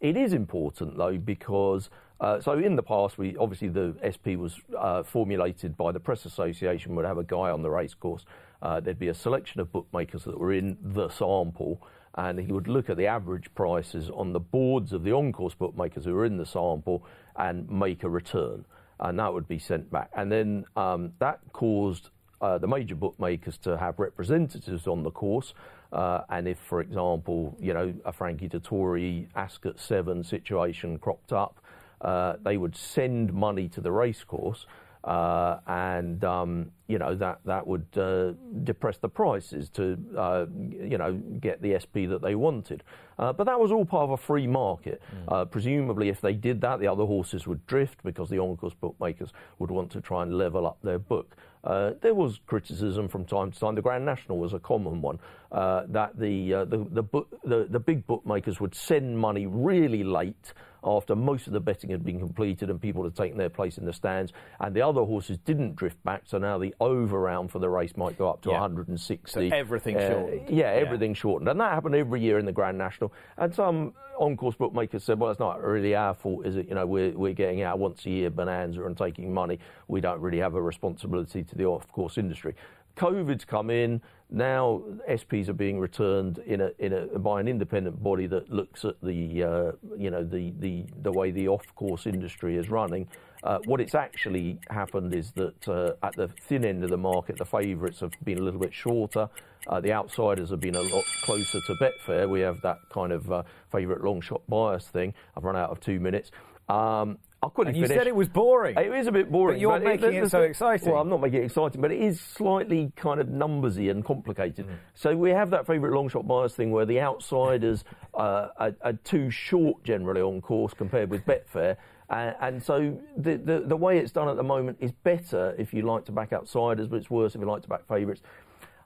it 0.00 0.16
is 0.16 0.32
important 0.32 0.96
though 0.96 1.16
because 1.18 1.88
uh, 2.22 2.40
so 2.40 2.52
in 2.52 2.76
the 2.76 2.82
past 2.82 3.18
we 3.18 3.36
obviously 3.36 3.68
the 3.68 3.94
SP 4.06 4.38
was 4.38 4.60
uh, 4.78 5.02
formulated 5.02 5.76
by 5.76 5.90
the 5.90 5.98
press 5.98 6.24
association 6.24 6.94
would 6.94 7.04
have 7.04 7.18
a 7.18 7.24
guy 7.24 7.50
on 7.50 7.62
the 7.62 7.70
racecourse. 7.70 8.24
Uh, 8.62 8.78
there'd 8.78 8.98
be 8.98 9.08
a 9.08 9.14
selection 9.14 9.60
of 9.60 9.72
bookmakers 9.72 10.22
that 10.22 10.38
were 10.38 10.52
in 10.52 10.78
the 10.80 11.08
sample, 11.08 11.82
and 12.14 12.38
he 12.38 12.52
would 12.52 12.68
look 12.68 12.88
at 12.88 12.96
the 12.96 13.08
average 13.08 13.52
prices 13.56 14.08
on 14.08 14.32
the 14.32 14.38
boards 14.38 14.92
of 14.92 15.02
the 15.02 15.12
on-course 15.12 15.54
bookmakers 15.54 16.04
who 16.04 16.14
were 16.14 16.24
in 16.24 16.36
the 16.36 16.46
sample 16.46 17.04
and 17.34 17.68
make 17.68 18.04
a 18.04 18.08
return. 18.08 18.64
and 19.00 19.18
that 19.18 19.34
would 19.34 19.48
be 19.48 19.58
sent 19.58 19.90
back. 19.90 20.08
And 20.14 20.30
then 20.30 20.64
um, 20.76 21.12
that 21.18 21.40
caused 21.52 22.10
uh, 22.40 22.58
the 22.58 22.68
major 22.68 22.94
bookmakers 22.94 23.58
to 23.58 23.76
have 23.76 23.98
representatives 23.98 24.86
on 24.86 25.02
the 25.02 25.10
course. 25.10 25.54
Uh, 25.92 26.20
and 26.28 26.46
if, 26.46 26.58
for 26.58 26.80
example, 26.80 27.56
you 27.60 27.74
know, 27.74 27.92
a 28.04 28.12
Frankie 28.12 28.48
Dettori 28.48 29.26
Ascot 29.34 29.80
7 29.80 30.22
situation 30.22 30.98
cropped 30.98 31.32
up, 31.32 31.58
uh, 32.02 32.34
they 32.42 32.56
would 32.56 32.76
send 32.76 33.32
money 33.32 33.68
to 33.68 33.80
the 33.80 33.92
racecourse. 33.92 34.66
Uh, 35.04 35.58
and 35.66 36.22
um, 36.22 36.70
you 36.86 36.96
know 36.96 37.12
that 37.12 37.40
that 37.44 37.66
would 37.66 37.86
uh, 37.96 38.32
depress 38.62 38.98
the 38.98 39.08
prices 39.08 39.68
to 39.68 39.98
uh, 40.16 40.46
you 40.52 40.96
know 40.96 41.14
get 41.40 41.60
the 41.60 41.74
SP 41.74 42.06
that 42.06 42.20
they 42.22 42.36
wanted. 42.36 42.84
Uh, 43.18 43.32
but 43.32 43.42
that 43.44 43.58
was 43.58 43.72
all 43.72 43.84
part 43.84 44.04
of 44.04 44.10
a 44.10 44.16
free 44.16 44.46
market. 44.46 45.02
Mm. 45.26 45.50
presumably, 45.50 46.08
if 46.08 46.20
they 46.20 46.34
did 46.34 46.60
that, 46.60 46.78
the 46.78 46.86
other 46.86 47.04
horses 47.04 47.48
would 47.48 47.66
drift 47.66 47.98
because 48.04 48.30
the 48.30 48.38
on-course 48.38 48.74
bookmakers 48.74 49.32
would 49.58 49.72
want 49.72 49.90
to 49.90 50.00
try 50.00 50.22
and 50.22 50.38
level 50.38 50.68
up 50.68 50.78
their 50.82 51.00
book. 51.00 51.36
Uh, 51.64 51.92
there 52.00 52.14
was 52.14 52.40
criticism 52.46 53.08
from 53.08 53.24
time 53.24 53.52
to 53.52 53.58
time. 53.58 53.74
The 53.74 53.82
Grand 53.82 54.04
National 54.04 54.38
was 54.38 54.52
a 54.52 54.58
common 54.58 55.00
one 55.00 55.18
uh, 55.52 55.82
that 55.88 56.18
the, 56.18 56.54
uh, 56.54 56.64
the, 56.64 56.86
the, 56.90 57.02
book, 57.02 57.28
the, 57.44 57.66
the 57.68 57.78
big 57.78 58.06
bookmakers 58.06 58.60
would 58.60 58.74
send 58.74 59.18
money 59.18 59.46
really 59.46 60.02
late 60.02 60.52
after 60.84 61.14
most 61.14 61.46
of 61.46 61.52
the 61.52 61.60
betting 61.60 61.90
had 61.90 62.04
been 62.04 62.18
completed 62.18 62.70
and 62.70 62.80
people 62.80 63.04
had 63.04 63.14
taken 63.14 63.38
their 63.38 63.48
place 63.48 63.78
in 63.78 63.84
the 63.84 63.92
stands, 63.92 64.32
and 64.60 64.74
the 64.74 64.80
other 64.80 65.02
horses 65.02 65.38
didn't 65.44 65.76
drift 65.76 66.02
back. 66.04 66.22
So 66.26 66.38
now 66.38 66.58
the 66.58 66.74
over 66.80 67.20
round 67.20 67.50
for 67.50 67.58
the 67.58 67.68
race 67.68 67.96
might 67.96 68.18
go 68.18 68.28
up 68.28 68.42
to 68.42 68.48
yeah. 68.48 68.60
160. 68.60 69.30
So 69.30 69.54
everything 69.54 69.96
uh, 69.96 70.10
shortened. 70.10 70.48
Yeah, 70.48 70.66
everything 70.66 71.10
yeah. 71.10 71.20
shortened, 71.20 71.48
and 71.48 71.60
that 71.60 71.72
happened 71.72 71.94
every 71.94 72.20
year 72.20 72.38
in 72.38 72.46
the 72.46 72.52
Grand 72.52 72.78
National. 72.78 73.12
And 73.36 73.54
some 73.54 73.94
on-course 74.18 74.56
bookmakers 74.56 75.04
said, 75.04 75.20
"Well, 75.20 75.30
it's 75.30 75.40
not 75.40 75.62
really 75.62 75.94
our 75.94 76.14
fault, 76.14 76.46
is 76.46 76.56
it? 76.56 76.68
You 76.68 76.74
know, 76.74 76.86
we're 76.86 77.12
we're 77.12 77.34
getting 77.34 77.62
our 77.62 77.76
once 77.76 78.04
a 78.06 78.10
year 78.10 78.30
bonanza 78.30 78.84
and 78.84 78.96
taking 78.96 79.32
money. 79.32 79.58
We 79.86 80.00
don't 80.00 80.20
really 80.20 80.38
have 80.38 80.54
a 80.54 80.62
responsibility 80.62 81.44
to 81.44 81.54
the 81.54 81.64
off-course 81.64 82.18
industry." 82.18 82.54
COVID's 82.96 83.44
come 83.44 83.70
in. 83.70 84.02
Now 84.34 84.80
SPs 85.10 85.48
are 85.48 85.52
being 85.52 85.78
returned 85.78 86.38
in 86.38 86.62
a, 86.62 86.70
in 86.78 86.94
a, 86.94 87.18
by 87.18 87.38
an 87.38 87.48
independent 87.48 88.02
body 88.02 88.26
that 88.28 88.50
looks 88.50 88.82
at 88.86 88.94
the 89.02 89.42
uh, 89.42 89.72
you 89.96 90.10
know 90.10 90.24
the, 90.24 90.54
the, 90.58 90.86
the 91.02 91.12
way 91.12 91.30
the 91.30 91.48
off-course 91.48 92.06
industry 92.06 92.56
is 92.56 92.70
running. 92.70 93.08
Uh, 93.44 93.58
what 93.66 93.78
it's 93.78 93.94
actually 93.94 94.58
happened 94.70 95.14
is 95.14 95.32
that 95.32 95.68
uh, 95.68 95.92
at 96.02 96.16
the 96.16 96.28
thin 96.48 96.64
end 96.64 96.82
of 96.82 96.88
the 96.88 96.96
market, 96.96 97.36
the 97.36 97.44
favourites 97.44 98.00
have 98.00 98.12
been 98.24 98.38
a 98.38 98.42
little 98.42 98.60
bit 98.60 98.72
shorter. 98.72 99.28
Uh, 99.66 99.80
the 99.80 99.92
outsiders 99.92 100.48
have 100.48 100.60
been 100.60 100.76
a 100.76 100.80
lot 100.80 101.04
closer 101.24 101.60
to 101.60 101.74
Betfair. 101.74 102.26
We 102.26 102.40
have 102.40 102.62
that 102.62 102.78
kind 102.90 103.12
of 103.12 103.30
uh, 103.30 103.42
favourite 103.70 104.02
long 104.02 104.22
shot 104.22 104.40
bias 104.48 104.86
thing. 104.86 105.12
I've 105.36 105.44
run 105.44 105.56
out 105.56 105.68
of 105.68 105.78
two 105.80 106.00
minutes. 106.00 106.30
Um, 106.70 107.18
I 107.42 107.48
couldn't 107.48 107.70
and 107.70 107.76
you 107.76 107.88
finish. 107.88 107.98
said 107.98 108.06
it 108.06 108.14
was 108.14 108.28
boring. 108.28 108.76
It 108.78 108.92
is 108.92 109.08
a 109.08 109.12
bit 109.12 109.30
boring. 109.30 109.56
But 109.56 109.60
you're 109.60 109.72
but 109.72 109.82
making 109.82 110.14
it, 110.14 110.22
it 110.22 110.30
so 110.30 110.42
exciting. 110.42 110.92
Well, 110.92 111.00
I'm 111.00 111.08
not 111.08 111.20
making 111.20 111.42
it 111.42 111.46
exciting, 111.46 111.80
but 111.80 111.90
it 111.90 112.00
is 112.00 112.20
slightly 112.20 112.92
kind 112.94 113.20
of 113.20 113.26
numbersy 113.26 113.90
and 113.90 114.04
complicated. 114.04 114.68
Mm. 114.68 114.74
So 114.94 115.16
we 115.16 115.30
have 115.30 115.50
that 115.50 115.66
favourite 115.66 115.92
long 115.92 116.08
shot 116.08 116.26
bias 116.26 116.54
thing 116.54 116.70
where 116.70 116.86
the 116.86 117.00
outsiders 117.00 117.82
uh, 118.14 118.48
are, 118.56 118.74
are, 118.82 118.92
too 118.92 119.28
short 119.28 119.82
generally 119.82 120.20
on 120.20 120.40
course 120.40 120.72
compared 120.72 121.10
with 121.10 121.24
Betfair. 121.26 121.76
Uh, 122.08 122.32
and 122.40 122.62
so 122.62 122.96
the, 123.16 123.36
the, 123.36 123.64
the 123.66 123.76
way 123.76 123.98
it's 123.98 124.12
done 124.12 124.28
at 124.28 124.36
the 124.36 124.42
moment 124.42 124.76
is 124.80 124.92
better 124.92 125.56
if 125.58 125.74
you 125.74 125.82
like 125.82 126.04
to 126.04 126.12
back 126.12 126.32
outsiders, 126.32 126.86
but 126.86 126.96
it's 126.96 127.10
worse 127.10 127.34
if 127.34 127.40
you 127.40 127.46
like 127.46 127.62
to 127.62 127.68
back 127.68 127.88
favourites. 127.88 128.22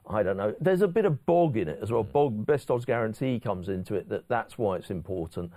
I 0.09 0.23
don't 0.23 0.37
know. 0.37 0.55
There's 0.59 0.81
a 0.81 0.87
bit 0.87 1.05
of 1.05 1.25
bog 1.27 1.57
in 1.57 1.67
it 1.67 1.77
as 1.83 1.91
well. 1.91 2.03
Mm. 2.03 2.11
Bog 2.11 2.45
best 2.47 2.71
odds 2.71 2.85
guarantee 2.85 3.39
comes 3.39 3.69
into 3.69 3.93
it. 3.93 4.09
That 4.09 4.27
that's 4.27 4.57
why 4.57 4.77
it's 4.77 4.89
important 4.89 5.51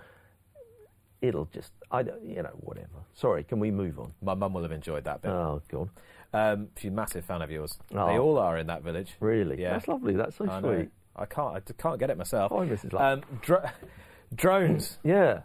it'll 1.21 1.45
just, 1.53 1.71
I 1.91 2.03
don't, 2.03 2.23
you 2.27 2.41
know, 2.41 2.49
whatever. 2.61 2.87
Sorry, 3.13 3.43
can 3.43 3.59
we 3.59 3.71
move 3.71 3.99
on? 3.99 4.13
My 4.21 4.33
mum 4.33 4.53
will 4.53 4.63
have 4.63 4.71
enjoyed 4.71 5.03
that 5.05 5.21
bit. 5.21 5.31
Oh, 5.31 5.61
God. 5.69 5.89
Um, 6.33 6.69
she's 6.77 6.89
a 6.91 6.93
massive 6.93 7.25
fan 7.25 7.41
of 7.41 7.51
yours. 7.51 7.77
Oh. 7.93 8.07
They 8.07 8.17
all 8.17 8.37
are 8.37 8.57
in 8.57 8.67
that 8.67 8.83
village. 8.83 9.13
Really? 9.19 9.61
Yeah. 9.61 9.73
That's 9.73 9.87
lovely. 9.87 10.15
That's 10.15 10.35
so 10.37 10.49
I 10.49 10.59
sweet. 10.59 10.69
Know. 10.71 10.87
I 11.15 11.25
can't, 11.25 11.55
I 11.55 11.59
can't 11.81 11.99
get 11.99 12.09
it 12.09 12.17
myself. 12.17 12.51
Oh, 12.51 12.59
Mrs. 12.61 12.99
Um, 12.99 13.21
dr- 13.41 13.71
drones. 14.35 14.97
yeah. 15.03 15.41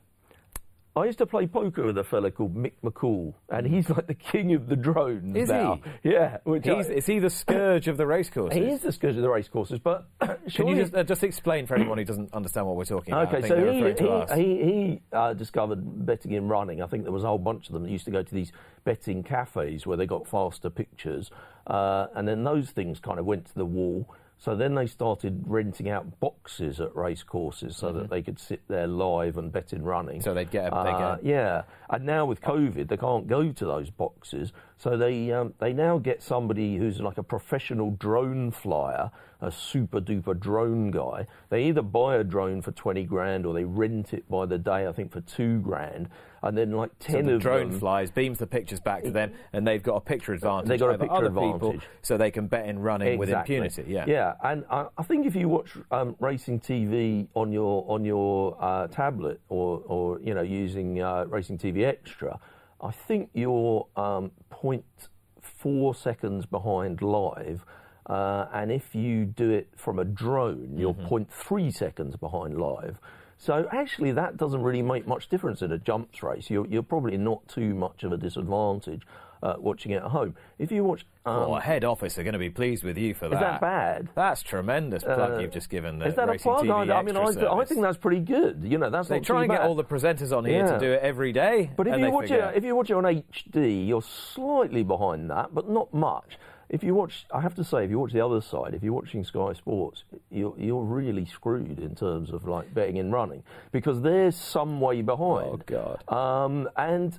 I 0.97 1.05
used 1.05 1.19
to 1.19 1.26
play 1.26 1.47
poker 1.47 1.85
with 1.85 1.99
a 1.99 2.05
fella 2.05 2.31
called 2.31 2.57
Mick 2.57 2.73
McCool, 2.83 3.35
and 3.50 3.67
he's 3.67 3.91
like 3.91 4.07
the 4.07 4.15
king 4.15 4.55
of 4.55 4.67
the 4.67 4.76
drones 4.76 5.37
is 5.37 5.50
now. 5.50 5.79
he? 6.03 6.12
Yeah. 6.12 6.38
I, 6.47 6.50
is 6.50 7.05
he 7.05 7.19
the 7.19 7.29
scourge 7.29 7.87
of 7.87 7.99
the 7.99 8.07
racecourses? 8.07 8.57
He 8.57 8.65
is 8.65 8.81
the 8.81 8.93
scourge 8.93 9.15
of 9.15 9.21
the 9.21 9.29
racecourses, 9.29 9.79
but 9.79 10.09
can 10.55 10.67
you 10.67 10.75
just, 10.75 10.95
uh, 10.95 11.05
just, 11.05 11.23
explain 11.23 11.67
for 11.67 11.75
anyone 11.75 11.99
who 11.99 12.05
doesn't 12.05 12.33
understand 12.33 12.67
what 12.67 12.76
we're 12.76 12.87
talking 12.87 13.12
about? 13.12 13.35
Okay, 13.35 13.47
so 13.47 13.57
he, 13.57 14.38
he, 14.38 14.43
he, 14.43 14.65
he 14.65 15.03
uh, 15.12 15.35
discovered 15.35 16.07
betting 16.07 16.33
in 16.33 16.49
running. 16.49 16.81
I 16.83 16.87
think 16.87 17.03
there 17.03 17.12
was 17.12 17.25
a 17.25 17.26
whole 17.26 17.38
bunch 17.38 17.67
of 17.67 17.75
them 17.75 17.83
that 17.83 17.91
used 17.91 18.07
to 18.07 18.11
go 18.11 18.23
to 18.23 18.35
these 18.35 18.53
betting 18.85 19.23
cafes 19.23 19.87
where 19.87 19.99
they 19.99 20.07
got 20.07 20.26
faster 20.26 20.71
pictures, 20.71 21.31
uh, 21.67 22.07
and 22.15 22.26
then 22.26 22.43
those 22.43 22.71
things 22.71 23.00
kind 23.00 23.19
of 23.19 23.26
went 23.26 23.45
to 23.47 23.55
the 23.55 23.67
wall 23.67 24.09
so 24.38 24.55
then 24.55 24.75
they 24.75 24.87
started 24.87 25.45
renting 25.47 25.88
out 25.88 26.21
boxes 26.21 26.78
at 26.81 26.95
racecourses 26.95 27.76
so 27.76 27.88
mm-hmm. 27.88 28.00
that 28.00 28.11
they 28.11 28.23
could 28.23 28.38
sit 28.38 28.61
there 28.69 28.87
live 28.87 29.38
and 29.38 29.50
bet 29.50 29.73
in 29.73 29.83
running. 29.83 30.21
So 30.21 30.35
they'd 30.35 30.50
get, 30.50 30.73
a, 30.73 30.75
uh, 30.75 31.16
get 31.16 31.25
yeah. 31.25 31.62
And 31.88 32.05
now 32.05 32.26
with 32.26 32.43
COVID, 32.43 32.88
they 32.88 32.99
can't 32.99 33.26
go 33.26 33.50
to 33.50 33.64
those 33.64 33.90
boxes. 33.90 34.52
So 34.78 34.97
they 34.97 35.33
um, 35.33 35.54
they 35.59 35.73
now 35.73 35.99
get 35.99 36.23
somebody 36.23 36.76
who's 36.76 37.00
like 37.00 37.18
a 37.18 37.23
professional 37.23 37.92
drone 37.92 38.50
flyer, 38.50 39.11
a 39.40 39.50
super 39.50 40.00
duper 40.00 40.38
drone 40.38 40.90
guy. 40.90 41.26
They 41.49 41.64
either 41.64 41.83
buy 41.83 42.16
a 42.16 42.25
drone 42.25 42.61
for 42.62 42.73
twenty 42.73 43.04
grand 43.04 43.47
or 43.47 43.54
they 43.54 43.64
rent 43.64 44.12
it 44.12 44.28
by 44.28 44.47
the 44.47 44.59
day. 44.59 44.87
I 44.87 44.92
think 44.92 45.12
for 45.12 45.23
two 45.23 45.61
grand 45.61 46.09
and 46.47 46.56
then 46.56 46.73
like 46.73 46.90
ten 46.99 47.25
so 47.25 47.30
the 47.30 47.35
of 47.35 47.42
drone 47.42 47.71
them, 47.71 47.80
flies, 47.80 48.11
beams 48.11 48.38
the 48.38 48.47
pictures 48.47 48.80
back 48.80 49.02
to 49.04 49.11
them, 49.11 49.33
and 49.52 49.66
they've 49.66 49.83
got 49.83 49.97
a 49.97 50.00
picture 50.00 50.33
advantage. 50.33 50.68
They've 50.68 50.78
got 50.78 50.95
a 50.95 50.99
picture 50.99 51.25
advantage, 51.25 51.52
people, 51.54 51.76
so 52.02 52.16
they 52.16 52.30
can 52.30 52.47
bet 52.47 52.68
in 52.68 52.78
running 52.78 53.21
exactly. 53.21 53.61
with 53.61 53.68
impunity. 53.71 53.92
Yeah, 53.92 54.04
yeah, 54.06 54.35
and 54.42 54.64
I, 54.71 54.87
I 54.97 55.02
think 55.02 55.26
if 55.26 55.35
you 55.35 55.49
watch 55.49 55.71
um, 55.90 56.16
racing 56.21 56.61
TV 56.61 57.26
on 57.35 57.52
your 57.52 57.85
on 57.88 58.04
your 58.04 58.56
uh, 58.61 58.87
tablet 58.88 59.40
or 59.49 59.83
or 59.87 60.21
you 60.21 60.35
know 60.35 60.42
using 60.42 61.02
uh, 61.02 61.25
Racing 61.28 61.59
TV 61.59 61.85
Extra, 61.85 62.38
I 62.80 62.90
think 62.90 63.30
you're 63.33 63.87
um, 63.97 64.30
0.4 64.52 65.97
seconds 65.97 66.47
behind 66.47 67.02
live. 67.02 67.64
Uh, 68.06 68.47
and 68.52 68.71
if 68.71 68.95
you 68.95 69.25
do 69.25 69.50
it 69.50 69.68
from 69.76 69.99
a 69.99 70.04
drone, 70.04 70.75
you're 70.76 70.95
mm-hmm. 70.95 71.14
0.3 71.54 71.73
seconds 71.73 72.16
behind 72.16 72.59
live. 72.59 73.00
So 73.38 73.68
actually, 73.73 74.12
that 74.12 74.37
doesn't 74.37 74.62
really 74.62 74.83
make 74.83 75.06
much 75.06 75.28
difference 75.28 75.61
in 75.61 75.73
a 75.73 75.78
jumps 75.78 76.23
race. 76.23 76.49
You're, 76.49 76.66
you're 76.66 76.83
probably 76.83 77.16
not 77.16 77.47
too 77.49 77.75
much 77.75 78.04
of 78.04 78.12
a 78.12 78.16
disadvantage 78.16 79.02
uh, 79.43 79.55
watching 79.59 79.93
it 79.93 79.97
at 79.97 80.11
home. 80.11 80.35
If 80.59 80.73
you 80.73 80.85
watch, 80.85 81.07
um, 81.25 81.50
well, 81.50 81.61
head 81.61 81.85
office 81.85 82.19
are 82.19 82.23
going 82.23 82.33
to 82.33 82.38
be 82.38 82.50
pleased 82.50 82.85
with 82.85 82.97
you 82.97 83.14
for 83.14 83.28
that. 83.28 83.35
Is 83.35 83.40
that 83.40 83.61
bad? 83.61 84.09
That's 84.14 84.43
tremendous 84.43 85.05
plug 85.05 85.33
uh, 85.33 85.38
you've 85.38 85.52
just 85.52 85.71
given. 85.71 85.99
The 85.99 86.07
is 86.07 86.14
that 86.16 86.28
Racing 86.28 86.52
a 86.52 86.55
plug? 86.62 86.90
I, 86.90 86.99
I 86.99 87.02
mean, 87.02 87.16
I, 87.16 87.23
I, 87.23 87.64
think 87.64 87.83
that's 87.83 87.97
pretty 87.97 88.21
good. 88.21 88.62
You 88.64 88.78
know, 88.78 88.90
that's 88.90 89.09
they 89.09 89.21
try 89.21 89.43
and 89.43 89.49
bad. 89.49 89.59
get 89.59 89.66
all 89.66 89.75
the 89.75 89.85
presenters 89.85 90.37
on 90.37 90.45
here 90.45 90.64
yeah. 90.64 90.73
to 90.73 90.78
do 90.78 90.93
it 90.93 91.02
every 91.02 91.33
day. 91.33 91.71
But 91.76 91.88
if 91.88 91.99
you 91.99 92.11
watch 92.11 92.28
forget. 92.28 92.55
it, 92.55 92.59
if 92.59 92.64
you 92.64 92.76
watch 92.76 92.90
it 92.90 92.95
on 92.95 93.05
HD, 93.05 93.87
you're 93.87 94.02
slightly 94.02 94.83
behind 94.83 95.31
that, 95.31 95.55
but 95.55 95.69
not 95.69 95.93
much 95.93 96.38
if 96.69 96.83
you 96.83 96.95
watch, 96.95 97.26
I 97.33 97.40
have 97.40 97.55
to 97.57 97.64
say, 97.64 97.85
if 97.85 97.90
you 97.90 97.99
watch 97.99 98.12
the 98.12 98.25
other 98.25 98.40
side, 98.40 98.75
if 98.75 98.83
you're 98.83 98.93
watching 98.93 99.25
Sky 99.25 99.52
Sports, 99.52 100.05
you're, 100.31 100.55
you're 100.59 100.83
really 100.83 101.25
screwed 101.25 101.78
in 101.78 101.95
terms 101.95 102.31
of 102.31 102.47
like 102.47 102.73
betting 102.75 102.99
and 102.99 103.12
running 103.12 103.45
because 103.71 104.02
they're 104.02 104.33
some 104.33 104.81
way 104.81 105.02
behind. 105.02 105.47
Oh 105.47 105.61
God! 105.64 106.12
Um, 106.12 106.69
and 106.76 107.19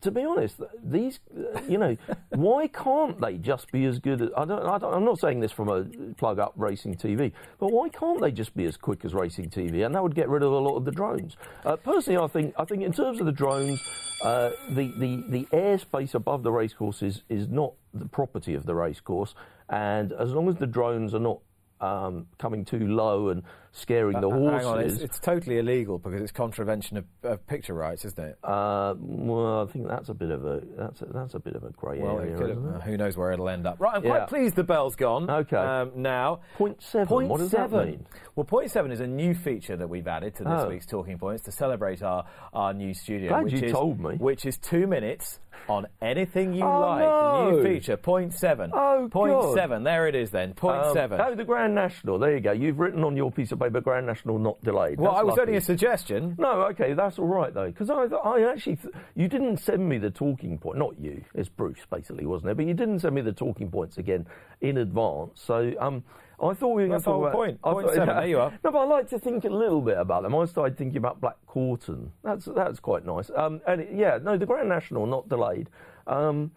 to 0.00 0.10
be 0.10 0.24
honest, 0.24 0.60
these, 0.82 1.20
you 1.68 1.78
know, 1.78 1.96
why 2.30 2.66
can't 2.66 3.20
they 3.20 3.36
just 3.38 3.70
be 3.72 3.84
as 3.84 3.98
good 3.98 4.22
as, 4.22 4.28
I 4.36 4.44
don't, 4.44 4.64
I 4.64 4.96
am 4.96 5.04
not 5.04 5.18
saying 5.18 5.40
this 5.40 5.52
from 5.52 5.68
a 5.68 5.84
plug 6.14 6.38
up 6.38 6.52
racing 6.56 6.96
TV, 6.96 7.32
but 7.58 7.72
why 7.72 7.88
can't 7.88 8.20
they 8.20 8.30
just 8.30 8.54
be 8.56 8.64
as 8.64 8.76
quick 8.76 9.04
as 9.04 9.14
racing 9.14 9.50
TV? 9.50 9.84
And 9.84 9.94
that 9.94 10.02
would 10.02 10.14
get 10.14 10.28
rid 10.28 10.42
of 10.42 10.52
a 10.52 10.58
lot 10.58 10.76
of 10.76 10.84
the 10.84 10.90
drones. 10.90 11.36
Uh, 11.64 11.76
personally, 11.76 12.22
I 12.22 12.26
think, 12.26 12.54
I 12.58 12.64
think 12.64 12.82
in 12.82 12.92
terms 12.92 13.20
of 13.20 13.26
the 13.26 13.32
drones, 13.32 13.80
uh, 14.22 14.50
the, 14.70 14.92
the, 14.98 15.24
the 15.28 15.44
airspace 15.52 16.14
above 16.14 16.42
the 16.42 16.52
racecourse 16.52 17.02
is, 17.02 17.22
is 17.28 17.48
not 17.48 17.72
the 17.94 18.06
property 18.06 18.54
of 18.54 18.66
the 18.66 18.74
racecourse. 18.74 19.34
And 19.68 20.12
as 20.12 20.32
long 20.32 20.48
as 20.48 20.56
the 20.56 20.66
drones 20.66 21.14
are 21.14 21.20
not 21.20 21.40
um, 21.80 22.26
coming 22.38 22.64
too 22.64 22.86
low 22.86 23.28
and 23.28 23.42
scaring 23.76 24.20
the 24.20 24.30
horses. 24.30 24.66
Hang 24.66 24.66
on, 24.66 24.80
it's, 24.80 25.00
it's, 25.00 25.18
totally 25.18 25.58
illegal 25.58 25.98
because 25.98 26.20
it's 26.20 26.32
contravention 26.32 26.96
of, 26.96 27.04
of 27.22 27.46
picture 27.46 27.74
rights, 27.74 28.04
isn't 28.04 28.18
it? 28.18 28.38
Uh, 28.42 28.94
well, 28.98 29.62
I 29.68 29.72
think 29.72 29.86
that's 29.86 30.08
a 30.08 30.14
bit 30.14 30.30
of 30.30 30.44
a 30.44 30.62
that's 30.76 31.02
a, 31.02 31.06
that's 31.06 31.34
a 31.34 31.38
bit 31.38 31.54
of 31.54 31.64
a 31.64 31.70
grey 31.70 31.98
well, 31.98 32.18
area. 32.18 32.36
Uh, 32.36 32.80
who 32.80 32.96
knows 32.96 33.16
where 33.16 33.32
it'll 33.32 33.48
end 33.48 33.66
up? 33.66 33.78
Right, 33.78 33.96
I'm 33.96 34.04
yeah. 34.04 34.10
quite 34.10 34.28
pleased 34.28 34.56
the 34.56 34.64
bell's 34.64 34.96
gone. 34.96 35.28
Okay. 35.28 35.56
Um, 35.56 35.92
now, 35.96 36.40
point 36.56 36.82
seven. 36.82 37.06
Point 37.06 37.28
what 37.28 37.38
does 37.38 37.50
seven. 37.50 37.78
that 37.78 37.86
mean? 37.86 38.06
Well, 38.34 38.44
point 38.44 38.70
seven 38.70 38.90
is 38.90 39.00
a 39.00 39.06
new 39.06 39.34
feature 39.34 39.76
that 39.76 39.88
we've 39.88 40.08
added 40.08 40.34
to 40.36 40.44
this 40.44 40.52
oh. 40.54 40.68
week's 40.68 40.86
Talking 40.86 41.18
Points 41.18 41.44
to 41.44 41.52
celebrate 41.52 42.02
our 42.02 42.24
our 42.52 42.72
new 42.72 42.94
studio. 42.94 43.28
Glad 43.28 43.44
which 43.44 43.52
you 43.54 43.66
is, 43.66 43.72
told 43.72 44.00
me. 44.00 44.16
Which 44.16 44.46
is 44.46 44.56
two 44.58 44.86
minutes 44.86 45.40
on 45.68 45.86
anything 46.00 46.54
you 46.54 46.64
oh, 46.64 46.80
like. 46.80 47.00
No. 47.00 47.50
New 47.50 47.62
feature. 47.62 47.96
Point 47.96 48.34
seven. 48.34 48.70
Oh, 48.72 49.08
Point 49.10 49.54
seven. 49.54 49.82
There 49.84 50.06
it 50.06 50.14
is. 50.14 50.30
Then 50.30 50.54
point 50.54 50.82
um, 50.82 50.92
seven. 50.94 51.20
Oh, 51.20 51.34
the 51.34 51.44
Grand 51.44 51.74
National. 51.74 52.18
There 52.18 52.34
you 52.34 52.40
go. 52.40 52.52
You've 52.52 52.78
written 52.78 53.04
on 53.04 53.16
your 53.16 53.30
piece 53.30 53.52
of 53.52 53.58
paper 53.58 53.65
paper 53.68 53.80
Grand 53.80 54.06
National 54.06 54.38
not 54.38 54.62
delayed. 54.62 54.98
Well, 54.98 55.12
That's 55.12 55.20
I 55.20 55.24
was 55.24 55.32
lucky. 55.32 55.42
only 55.42 55.56
a 55.56 55.60
suggestion. 55.60 56.34
No, 56.38 56.62
okay, 56.70 56.92
that's 56.94 57.18
all 57.18 57.26
right 57.26 57.52
though, 57.52 57.66
because 57.66 57.90
I, 57.90 58.04
I 58.04 58.50
actually, 58.50 58.76
th- 58.76 58.94
you 59.14 59.28
didn't 59.28 59.58
send 59.58 59.88
me 59.88 59.98
the 59.98 60.10
talking 60.10 60.58
point. 60.58 60.78
Not 60.78 60.98
you, 60.98 61.24
it's 61.34 61.48
Bruce 61.48 61.80
basically, 61.90 62.26
wasn't 62.26 62.50
it? 62.52 62.56
But 62.56 62.66
you 62.66 62.74
didn't 62.74 63.00
send 63.00 63.14
me 63.14 63.20
the 63.22 63.32
talking 63.32 63.70
points 63.70 63.98
again 63.98 64.26
in 64.60 64.78
advance. 64.78 65.40
So 65.42 65.72
um, 65.80 66.02
I 66.42 66.52
thought 66.54 66.74
we 66.74 66.82
were 66.82 66.88
going 66.88 67.00
to 67.00 67.04
talk 67.04 67.20
about. 67.22 67.32
point. 67.32 67.58
I 67.64 67.72
Point 67.72 67.86
thought- 67.86 67.94
seven, 67.94 68.16
there 68.16 68.26
you 68.26 68.38
are. 68.40 68.50
No, 68.64 68.70
but 68.70 68.78
I 68.78 68.84
like 68.84 69.08
to 69.10 69.18
think 69.18 69.44
a 69.44 69.50
little 69.50 69.80
bit 69.80 69.96
about 69.98 70.22
them. 70.22 70.34
I 70.34 70.44
started 70.46 70.76
thinking 70.76 70.98
about 70.98 71.20
Black 71.20 71.36
Corton. 71.46 72.12
That's 72.22 72.44
that's 72.46 72.78
quite 72.80 73.04
nice. 73.06 73.30
Um, 73.34 73.60
and 73.66 73.80
it- 73.82 73.90
yeah, 73.94 74.18
no, 74.22 74.36
the 74.36 74.46
Grand 74.46 74.68
National 74.68 75.06
not 75.06 75.28
delayed. 75.28 75.70
Um, 76.06 76.50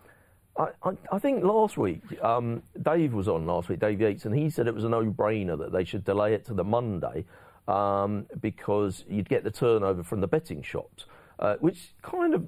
I, 0.59 0.91
I, 1.11 1.19
think 1.19 1.43
last 1.43 1.77
week, 1.77 2.01
um, 2.21 2.61
Dave 2.81 3.13
was 3.13 3.29
on 3.29 3.45
last 3.45 3.69
week, 3.69 3.79
Dave 3.79 4.01
Yates, 4.01 4.25
and 4.25 4.35
he 4.35 4.49
said 4.49 4.67
it 4.67 4.75
was 4.75 4.83
a 4.83 4.89
no-brainer 4.89 5.57
that 5.57 5.71
they 5.71 5.85
should 5.85 6.03
delay 6.03 6.33
it 6.33 6.45
to 6.47 6.53
the 6.53 6.65
Monday 6.65 7.23
um, 7.69 8.25
because 8.41 9.05
you'd 9.07 9.29
get 9.29 9.45
the 9.45 9.51
turnover 9.51 10.03
from 10.03 10.19
the 10.19 10.27
betting 10.27 10.61
shops, 10.61 11.05
uh, 11.39 11.55
which 11.61 11.93
kind 12.01 12.33
of 12.33 12.45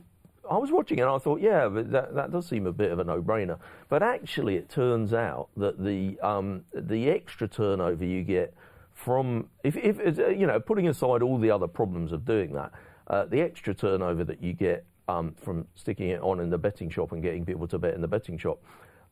I 0.50 0.58
was 0.58 0.72
watching 0.72 1.00
and 1.00 1.10
I 1.10 1.18
thought, 1.20 1.40
yeah, 1.40 1.70
that, 1.70 2.14
that 2.14 2.32
does 2.32 2.48
seem 2.48 2.68
a 2.68 2.74
bit 2.74 2.92
of 2.92 3.00
a 3.00 3.04
no-brainer. 3.06 3.58
But 3.88 4.04
actually, 4.04 4.58
it 4.58 4.68
turns 4.68 5.14
out 5.14 5.48
that 5.56 5.82
the 5.82 6.20
um, 6.20 6.66
the 6.74 7.10
extra 7.10 7.48
turnover 7.48 8.04
you 8.04 8.24
get 8.24 8.54
from 8.94 9.48
if, 9.64 9.78
if 9.78 10.18
you 10.18 10.46
know 10.48 10.60
putting 10.60 10.90
aside 10.90 11.22
all 11.22 11.38
the 11.38 11.52
other 11.52 11.68
problems 11.68 12.12
of 12.12 12.26
doing 12.26 12.54
that, 12.54 12.72
uh, 13.08 13.26
the 13.26 13.40
extra 13.40 13.74
turnover 13.74 14.26
that 14.26 14.44
you 14.44 14.52
get 14.52 14.86
um, 15.08 15.36
from 15.42 15.68
sticking 15.76 16.10
it 16.10 16.22
on 16.22 16.40
in 16.40 16.50
the 16.50 16.58
betting 16.58 16.90
shop 16.90 17.12
and 17.12 17.22
getting 17.22 17.46
people 17.46 17.68
to 17.68 17.78
bet 17.78 17.94
in 17.94 18.02
the 18.02 18.08
betting 18.08 18.38
shop 18.38 18.60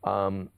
um, 0.04 0.48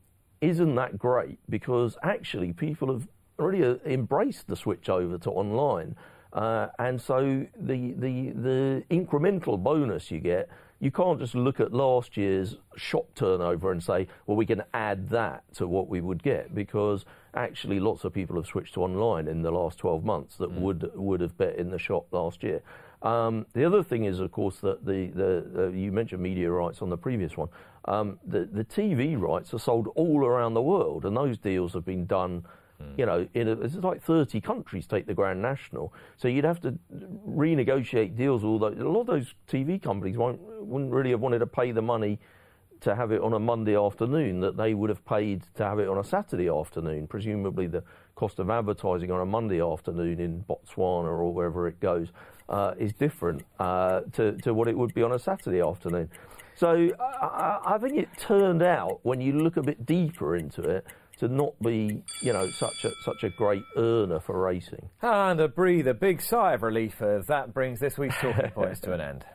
isn't 0.41 0.75
that 0.75 0.99
great 0.99 1.39
because 1.49 1.97
actually 2.03 2.53
people 2.53 2.93
have 2.93 3.07
already 3.39 3.65
uh, 3.65 3.77
embraced 3.87 4.47
the 4.49 4.57
switch 4.57 4.89
over 4.89 5.19
to 5.19 5.31
online. 5.31 5.97
Uh, 6.33 6.69
and 6.79 7.01
so 7.01 7.47
the, 7.61 7.93
the 7.93 8.31
the 8.31 8.85
incremental 8.91 9.62
bonus 9.62 10.11
you 10.11 10.19
get, 10.19 10.49
you 10.81 10.91
can't 10.91 11.19
just 11.19 11.35
look 11.35 11.61
at 11.61 11.73
last 11.73 12.17
year's 12.17 12.57
shop 12.77 13.07
turnover 13.15 13.71
and 13.71 13.83
say, 13.83 14.09
well, 14.27 14.37
we 14.37 14.47
can 14.47 14.62
add 14.73 15.09
that 15.11 15.45
to 15.55 15.67
what 15.67 15.89
we 15.89 16.01
would 16.01 16.23
get 16.23 16.55
because 16.55 17.05
actually 17.35 17.79
lots 17.79 18.05
of 18.05 18.12
people 18.12 18.37
have 18.37 18.47
switched 18.47 18.75
to 18.75 18.83
online 18.83 19.29
in 19.29 19.43
the 19.43 19.51
last 19.51 19.79
12 19.79 20.05
months 20.05 20.37
that 20.37 20.51
would 20.51 20.91
would 20.95 21.21
have 21.21 21.37
bet 21.37 21.57
in 21.57 21.71
the 21.71 21.79
shop 21.79 22.07
last 22.12 22.43
year. 22.43 22.62
Um, 23.02 23.47
the 23.52 23.64
other 23.64 23.82
thing 23.82 24.04
is, 24.04 24.21
of 24.21 24.30
course, 24.30 24.59
that 24.59 24.85
the, 24.85 25.09
the, 25.09 25.44
the 25.52 25.76
you 25.76 25.90
mentioned 25.90 26.23
media 26.23 26.50
rights 26.50 26.82
on 26.82 26.90
the 26.90 26.97
previous 26.97 27.37
one. 27.37 27.49
Um, 27.87 28.21
the 28.25 28.49
the 28.50 28.64
TV 28.64 29.21
rights 29.21 29.52
are 29.52 29.59
sold 29.59 29.88
all 29.97 30.25
around 30.25 30.54
the 30.54 30.62
world, 30.62 31.04
and 31.04 31.16
those 31.16 31.38
deals 31.38 31.73
have 31.75 31.85
been 31.85 32.06
done. 32.06 32.44
You 32.97 33.06
know, 33.06 33.28
in 33.35 33.47
a, 33.47 33.52
it's 33.61 33.76
like 33.76 34.02
30 34.02 34.40
countries 34.40 34.88
take 34.88 35.06
the 35.06 35.14
Grand 35.14 35.40
National, 35.40 35.94
so 36.16 36.26
you'd 36.26 36.44
have 36.44 36.61
to 36.62 36.76
renegotiate 37.28 38.16
deals. 38.16 38.42
Although 38.42 38.71
a 38.71 38.90
lot 38.90 39.02
of 39.02 39.06
those 39.06 39.35
TV 39.49 39.80
companies 39.80 40.16
won't 40.16 40.40
wouldn't 40.40 40.92
really 40.92 41.11
have 41.11 41.21
wanted 41.21 41.38
to 41.40 41.47
pay 41.47 41.71
the 41.71 41.82
money 41.82 42.18
to 42.82 42.97
have 42.97 43.12
it 43.12 43.21
on 43.21 43.32
a 43.32 43.38
Monday 43.38 43.76
afternoon 43.76 44.40
that 44.40 44.56
they 44.56 44.75
would 44.75 44.90
have 44.90 45.04
paid 45.04 45.44
to 45.54 45.64
have 45.64 45.78
it 45.78 45.88
on 45.88 45.99
a 45.99 46.04
Saturday 46.04 46.49
afternoon. 46.49 47.06
Presumably, 47.06 47.68
the 47.68 47.85
cost 48.14 48.38
of 48.38 48.50
advertising 48.50 49.11
on 49.11 49.21
a 49.21 49.26
Monday 49.26 49.61
afternoon 49.61 50.21
in 50.21 50.45
Botswana 50.49 51.07
or 51.09 51.33
wherever 51.33 51.66
it 51.69 51.81
goes 51.81 52.09
uh, 52.49 52.75
is 52.78 52.92
different 52.92 53.45
uh, 53.59 54.00
to, 54.12 54.33
to 54.38 54.52
what 54.54 54.69
it 54.69 54.76
would 54.76 54.92
be 54.95 55.02
on 55.02 55.12
a 55.12 55.19
Saturday 55.19 55.61
afternoon. 55.61 56.11
So 56.54 56.88
I, 57.00 57.61
I- 57.64 57.78
think 57.78 57.97
it 57.97 58.09
turned 58.19 58.62
out, 58.62 59.00
when 59.02 59.21
you 59.21 59.33
look 59.33 59.57
a 59.57 59.62
bit 59.62 59.87
deeper 59.87 60.37
into 60.37 60.62
it, 60.62 60.87
to 61.19 61.28
not 61.28 61.54
be, 61.62 62.02
you 62.21 62.33
know, 62.33 62.49
such 62.50 62.85
a 62.85 62.90
such 63.04 63.23
a 63.23 63.31
great 63.31 63.62
earner 63.76 64.19
for 64.19 64.40
racing. 64.40 64.88
And 65.02 65.40
a 65.40 65.47
breathe, 65.49 65.87
a 65.87 65.95
big 65.95 66.21
sigh 66.21 66.54
of 66.54 66.62
relief 66.62 67.00
as 67.00 67.26
that 67.26 67.54
brings 67.54 67.78
this 67.81 67.97
week's 67.97 68.16
talking 68.16 68.50
points 68.50 68.81
to 68.81 68.92
an 68.92 69.00
end. 69.00 69.25